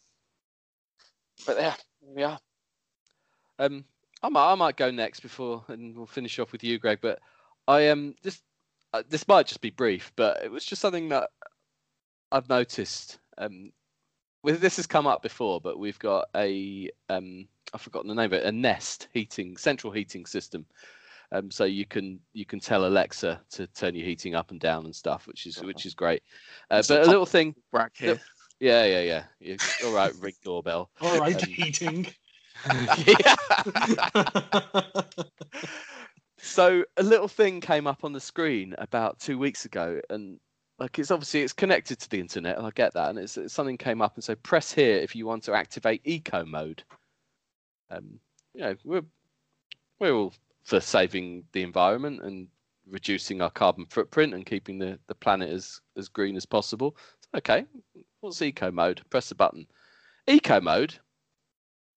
[1.46, 1.76] But yeah,
[2.16, 2.38] yeah.
[3.60, 3.86] Um,
[4.22, 7.00] I might, I might go next before, and we'll finish off with you, Greg.
[7.02, 7.20] But
[7.68, 8.44] I um, just
[8.94, 11.30] uh, this might just be brief, but it was just something that
[12.32, 13.20] I've noticed.
[13.38, 13.72] Um,
[14.44, 18.26] with this has come up before, but we've got a um, I've forgotten the name
[18.26, 20.66] of it, a Nest heating central heating system.
[21.32, 24.86] Um, so you can you can tell Alexa to turn your heating up and down
[24.86, 26.22] and stuff, which is which is great.
[26.70, 28.10] Uh, but a a little thing, Brack here.
[28.10, 28.22] Yep.
[28.60, 29.24] yeah, yeah, yeah.
[29.40, 29.86] yeah.
[29.86, 30.92] All right, ring doorbell.
[31.02, 32.06] All right, Um, heating.
[36.44, 40.42] So a little thing came up on the screen about two weeks ago, and
[40.78, 43.10] like it's obviously it's connected to the internet, and I get that.
[43.10, 46.02] And it's, it's something came up and so press here if you want to activate
[46.04, 46.84] eco mode.
[47.90, 48.20] Um,
[48.54, 49.06] you know, we're
[50.00, 50.34] we're all
[50.64, 52.50] for saving the environment and
[52.90, 56.98] reducing our carbon footprint and keeping the, the planet as as green as possible.
[57.36, 57.66] Okay,
[58.20, 59.02] what's eco mode?
[59.10, 59.66] Press the button.
[60.28, 60.94] Eco mode.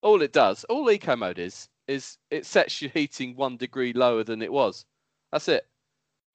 [0.06, 4.22] All it does, all eco mode is, is it sets your heating one degree lower
[4.22, 4.86] than it was.
[5.32, 5.66] That's it.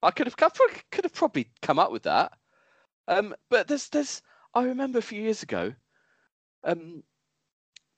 [0.04, 2.34] I could have could have probably come up with that.
[3.08, 4.22] Um, but there's there's
[4.54, 5.74] I remember a few years ago,
[6.66, 7.02] um,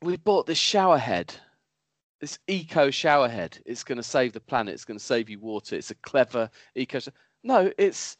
[0.03, 1.33] we bought this shower head,
[2.21, 3.57] this eco shower head.
[3.65, 4.75] It's going to save the planet.
[4.75, 5.75] It's going to save you water.
[5.75, 6.99] It's a clever eco.
[7.43, 8.15] No, it's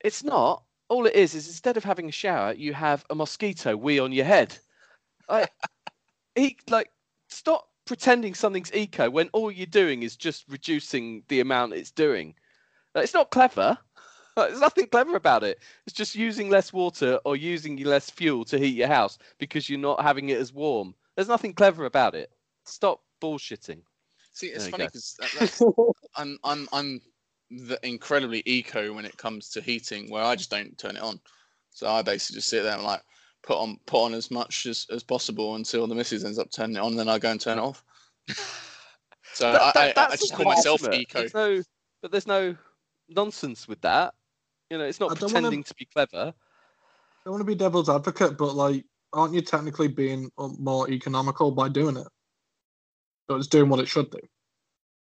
[0.00, 0.62] it's not.
[0.88, 4.10] All it is is instead of having a shower, you have a mosquito wee on
[4.10, 4.56] your head.
[5.28, 5.46] I,
[6.38, 6.90] e- like
[7.28, 12.34] stop pretending something's eco when all you're doing is just reducing the amount it's doing.
[12.94, 13.78] Like, It's not clever.
[14.36, 15.58] Like, There's nothing clever about it.
[15.84, 19.80] It's just using less water or using less fuel to heat your house because you're
[19.80, 20.94] not having it as warm.
[21.16, 22.30] There's nothing clever about it.
[22.64, 23.82] Stop bullshitting.
[24.32, 27.00] See, it's funny because that, I'm I'm I'm
[27.50, 31.18] the incredibly eco when it comes to heating, where I just don't turn it on.
[31.70, 33.02] So I basically just sit there and like
[33.42, 36.76] put on put on as much as, as possible until the missus ends up turning
[36.76, 37.82] it on, then I go and turn it off.
[39.34, 41.00] So That- I, that- I, I that's just call myself legitimate.
[41.02, 41.18] eco.
[41.20, 41.62] There's no,
[42.02, 42.56] but there's no
[43.08, 44.14] nonsense with that.
[44.70, 46.32] You know, it's not I don't wanna- pretending to be clever.
[47.26, 51.50] I want to be devil's advocate, but like, aren't you technically being uh, more economical
[51.50, 52.06] by doing it?
[53.28, 54.18] So it's doing what it should do.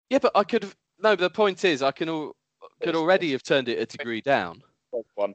[0.10, 0.76] Yeah, but I could have.
[1.00, 2.36] No, but the point is, I can al-
[2.82, 4.64] could already have turned it a degree down.
[5.16, 5.34] One.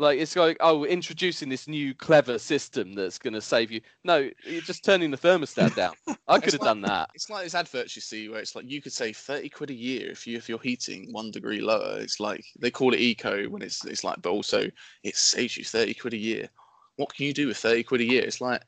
[0.00, 3.82] Like it's like, oh, introducing this new clever system that's going to save you.
[4.02, 5.92] No, you're just turning the thermostat down.
[6.26, 7.10] I could have like- done that.
[7.14, 9.74] It's like this adverts you see where it's like you could save thirty quid a
[9.74, 11.98] year if you if you're heating one degree lower.
[12.00, 14.70] It's like they call it eco when it's it's like, but also
[15.04, 16.48] it saves you thirty quid a year.
[16.96, 18.22] What can you do with thirty quid a year?
[18.22, 18.62] It's like,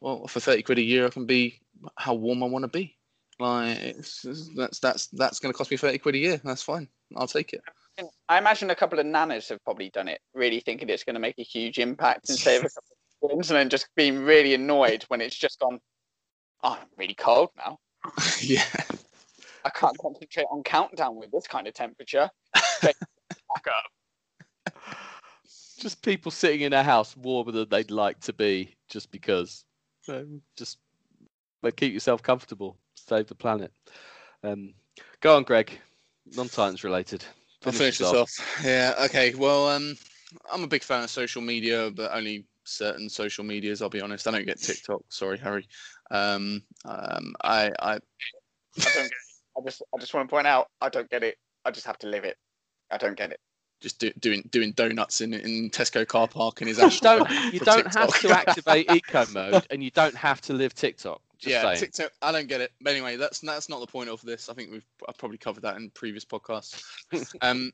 [0.00, 1.60] well, for thirty quid a year, I can be
[1.96, 2.96] how warm I want to be.
[3.38, 6.40] Like it's, it's- that's that's that's going to cost me thirty quid a year.
[6.42, 6.88] That's fine.
[7.16, 7.62] I'll take it.
[8.28, 11.20] I imagine a couple of nanas have probably done it, really thinking it's going to
[11.20, 12.82] make a huge impact and save a couple
[13.22, 15.80] of wins, and then just being really annoyed when it's just gone.
[16.62, 17.78] Oh, I'm really cold now.
[18.40, 18.64] yeah.
[19.64, 22.30] I can't concentrate on countdown with this kind of temperature.
[22.82, 22.96] Back
[24.66, 24.74] up.
[25.78, 29.64] Just people sitting in a house warmer than they'd like to be, just because.
[30.02, 30.26] So
[30.56, 30.78] just,
[31.62, 32.76] but keep yourself comfortable.
[32.94, 33.72] Save the planet.
[34.42, 34.74] Um,
[35.20, 35.78] go on, Greg.
[36.36, 37.24] Non-Titans related.
[37.66, 38.30] I'll finish this off.
[38.64, 38.94] Yeah.
[39.04, 39.34] Okay.
[39.34, 39.96] Well, um,
[40.52, 43.82] I'm a big fan of social media, but only certain social medias.
[43.82, 44.28] I'll be honest.
[44.28, 45.02] I don't get TikTok.
[45.08, 45.66] Sorry, Harry.
[46.10, 47.98] Um, um, I, I, I
[48.76, 49.12] don't get it.
[49.56, 51.36] I just, I just want to point out, I don't get it.
[51.64, 52.36] I just have to live it.
[52.90, 53.40] I don't get it.
[53.80, 57.00] just do, doing doing donuts in in Tesco car park in his You ash.
[57.00, 61.20] don't, you don't have to activate eco mode, and you don't have to live TikTok.
[61.38, 61.78] Just yeah, saying.
[61.78, 62.12] TikTok.
[62.20, 62.72] I don't get it.
[62.80, 64.48] But anyway, that's that's not the point of this.
[64.48, 66.82] I think we've I've probably covered that in previous podcasts.
[67.42, 67.72] um,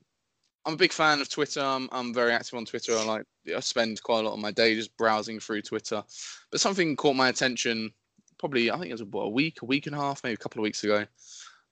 [0.66, 1.60] I'm a big fan of Twitter.
[1.60, 2.96] I'm, I'm very active on Twitter.
[2.96, 3.24] I like
[3.54, 6.02] I spend quite a lot of my day just browsing through Twitter.
[6.50, 7.92] But something caught my attention.
[8.38, 10.38] Probably I think it was what, a week, a week and a half, maybe a
[10.38, 11.06] couple of weeks ago.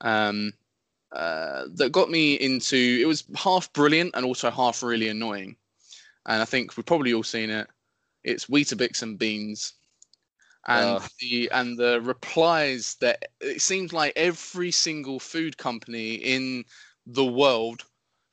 [0.00, 0.52] Um,
[1.12, 2.98] uh, that got me into.
[3.00, 5.56] It was half brilliant and also half really annoying.
[6.24, 7.68] And I think we've probably all seen it.
[8.24, 9.74] It's Weetabix and beans
[10.68, 11.06] and Oh.
[11.20, 16.64] the and the replies that it seems like every single food company in
[17.06, 17.84] the world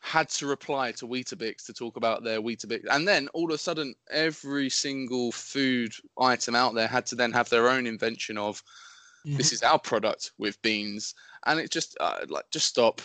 [0.01, 3.57] had to reply to Weetabix to talk about their Weetabix, and then all of a
[3.57, 8.63] sudden, every single food item out there had to then have their own invention of
[9.25, 11.13] this is our product with beans,
[11.45, 13.01] and it just uh, like just stop.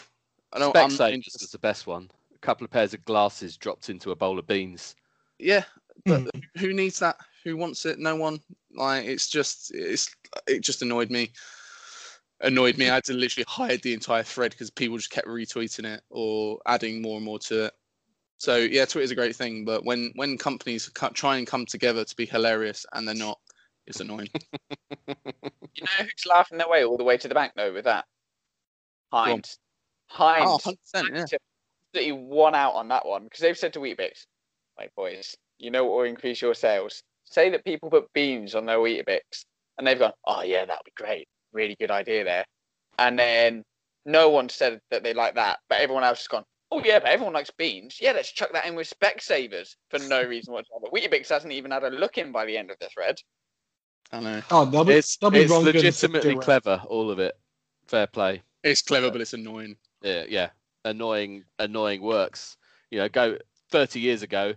[0.53, 0.77] I don't.
[0.77, 2.09] I'm not Specsavers interested- was the best one.
[2.35, 4.95] A couple of pairs of glasses dropped into a bowl of beans.
[5.41, 5.65] Yeah,
[6.07, 6.29] but Hmm.
[6.61, 7.17] who needs that?
[7.43, 7.99] Who wants it?
[7.99, 8.41] No one.
[8.75, 10.15] Like it's just it's
[10.47, 11.33] it just annoyed me.
[12.41, 12.91] Annoyed me.
[12.91, 16.59] I had to literally hide the entire thread because people just kept retweeting it or
[16.67, 17.73] adding more and more to it.
[18.39, 22.17] So yeah, Twitter's a great thing, but when when companies try and come together to
[22.17, 23.39] be hilarious and they're not,
[23.87, 24.29] it's annoying.
[25.77, 28.05] You know who's laughing their way all the way to the bank though with that?
[29.15, 29.29] on.
[29.29, 29.59] Heinz.
[30.07, 30.45] Heinz.
[30.47, 31.01] oh, 100%, yeah.
[31.01, 31.41] Heinz have
[31.95, 34.27] absolutely won out on that one because they've said to Weetabix,
[34.79, 37.03] like boys, you know what will increase your sales?
[37.35, 39.45] Say that people put beans on their Weetabix,
[39.77, 42.45] and they've gone, oh yeah, that'll be great, really good idea there.
[42.97, 43.65] And then
[44.07, 47.09] no one said that they like that, but everyone else has gone, oh yeah, but
[47.09, 47.99] everyone likes beans.
[48.01, 50.87] Yeah, let's chuck that in with Specsavers for no reason whatsoever.
[50.95, 53.17] Weetabix hasn't even had a look in by the end of the thread.
[54.13, 54.43] I know.
[54.53, 57.37] Oh, they'll be, It's, they'll be it's wrong legitimately clever, all of it.
[57.89, 58.43] Fair play.
[58.63, 59.75] It's clever, but it's annoying.
[60.03, 60.51] Yeah, yeah.
[60.85, 62.57] Annoying, annoying works.
[62.93, 63.39] You know, go
[63.73, 64.55] 30 years ago,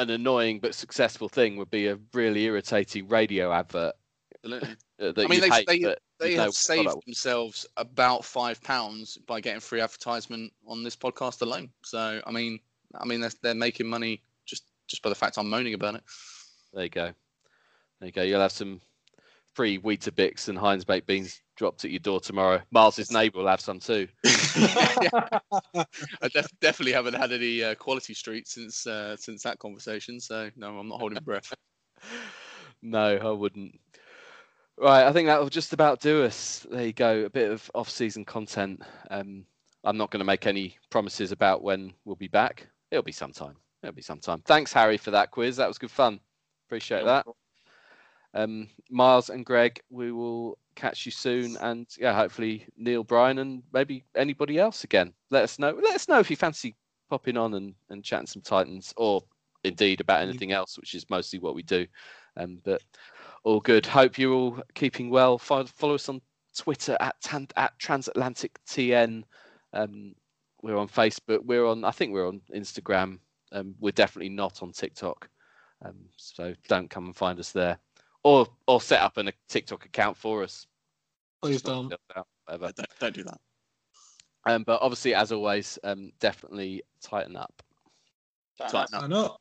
[0.00, 3.94] an annoying but successful thing would be a really irritating radio advert
[4.42, 4.68] Absolutely.
[5.00, 9.40] uh, that I mean, they- hate, they- They have saved themselves about five pounds by
[9.40, 11.70] getting free advertisement on this podcast alone.
[11.82, 12.58] So I mean,
[12.98, 16.02] I mean they're, they're making money just just by the fact I'm moaning about it.
[16.74, 17.12] There you go.
[18.00, 18.22] There you go.
[18.22, 18.80] You'll have some
[19.54, 22.58] free Weetabix and Heinz baked beans dropped at your door tomorrow.
[22.70, 24.08] Miles's neighbour will have some too.
[24.24, 25.84] I
[26.32, 30.18] def- definitely haven't had any uh, quality street since uh, since that conversation.
[30.20, 31.52] So no, I'm not holding breath.
[32.82, 33.78] No, I wouldn't.
[34.78, 36.66] Right, I think that will just about do us.
[36.70, 37.26] There you go.
[37.26, 38.80] A bit of off-season content.
[39.10, 39.44] Um,
[39.84, 42.66] I'm not going to make any promises about when we'll be back.
[42.90, 43.56] It'll be sometime.
[43.82, 44.40] It'll be sometime.
[44.46, 45.58] Thanks, Harry, for that quiz.
[45.58, 46.20] That was good fun.
[46.68, 47.26] Appreciate that.
[48.32, 53.62] Um, Miles and Greg, we will catch you soon, and yeah, hopefully Neil, Bryan and
[53.72, 55.12] maybe anybody else again.
[55.30, 55.78] Let us know.
[55.80, 56.74] Let us know if you fancy
[57.10, 59.22] popping on and, and chatting some Titans, or
[59.64, 61.86] indeed about anything else, which is mostly what we do.
[62.36, 62.82] Um, but
[63.44, 63.84] all good.
[63.84, 65.38] Hope you're all keeping well.
[65.38, 66.20] Follow, follow us on
[66.56, 69.24] Twitter at tan, at Transatlantic TN.
[69.72, 70.14] Um,
[70.62, 71.44] we're on Facebook.
[71.44, 71.84] We're on.
[71.84, 73.18] I think we're on Instagram.
[73.52, 75.28] Um, we're definitely not on TikTok.
[75.84, 77.78] Um, so don't come and find us there,
[78.22, 80.66] or or set up an, a TikTok account for us.
[81.42, 81.92] Please don't.
[82.46, 82.72] Whatever.
[82.72, 83.38] don't, don't do that.
[84.46, 87.62] Um, but obviously, as always, um, definitely tighten up.
[88.56, 89.02] Fair Tighten enough.
[89.02, 89.04] up.
[89.04, 89.36] I know.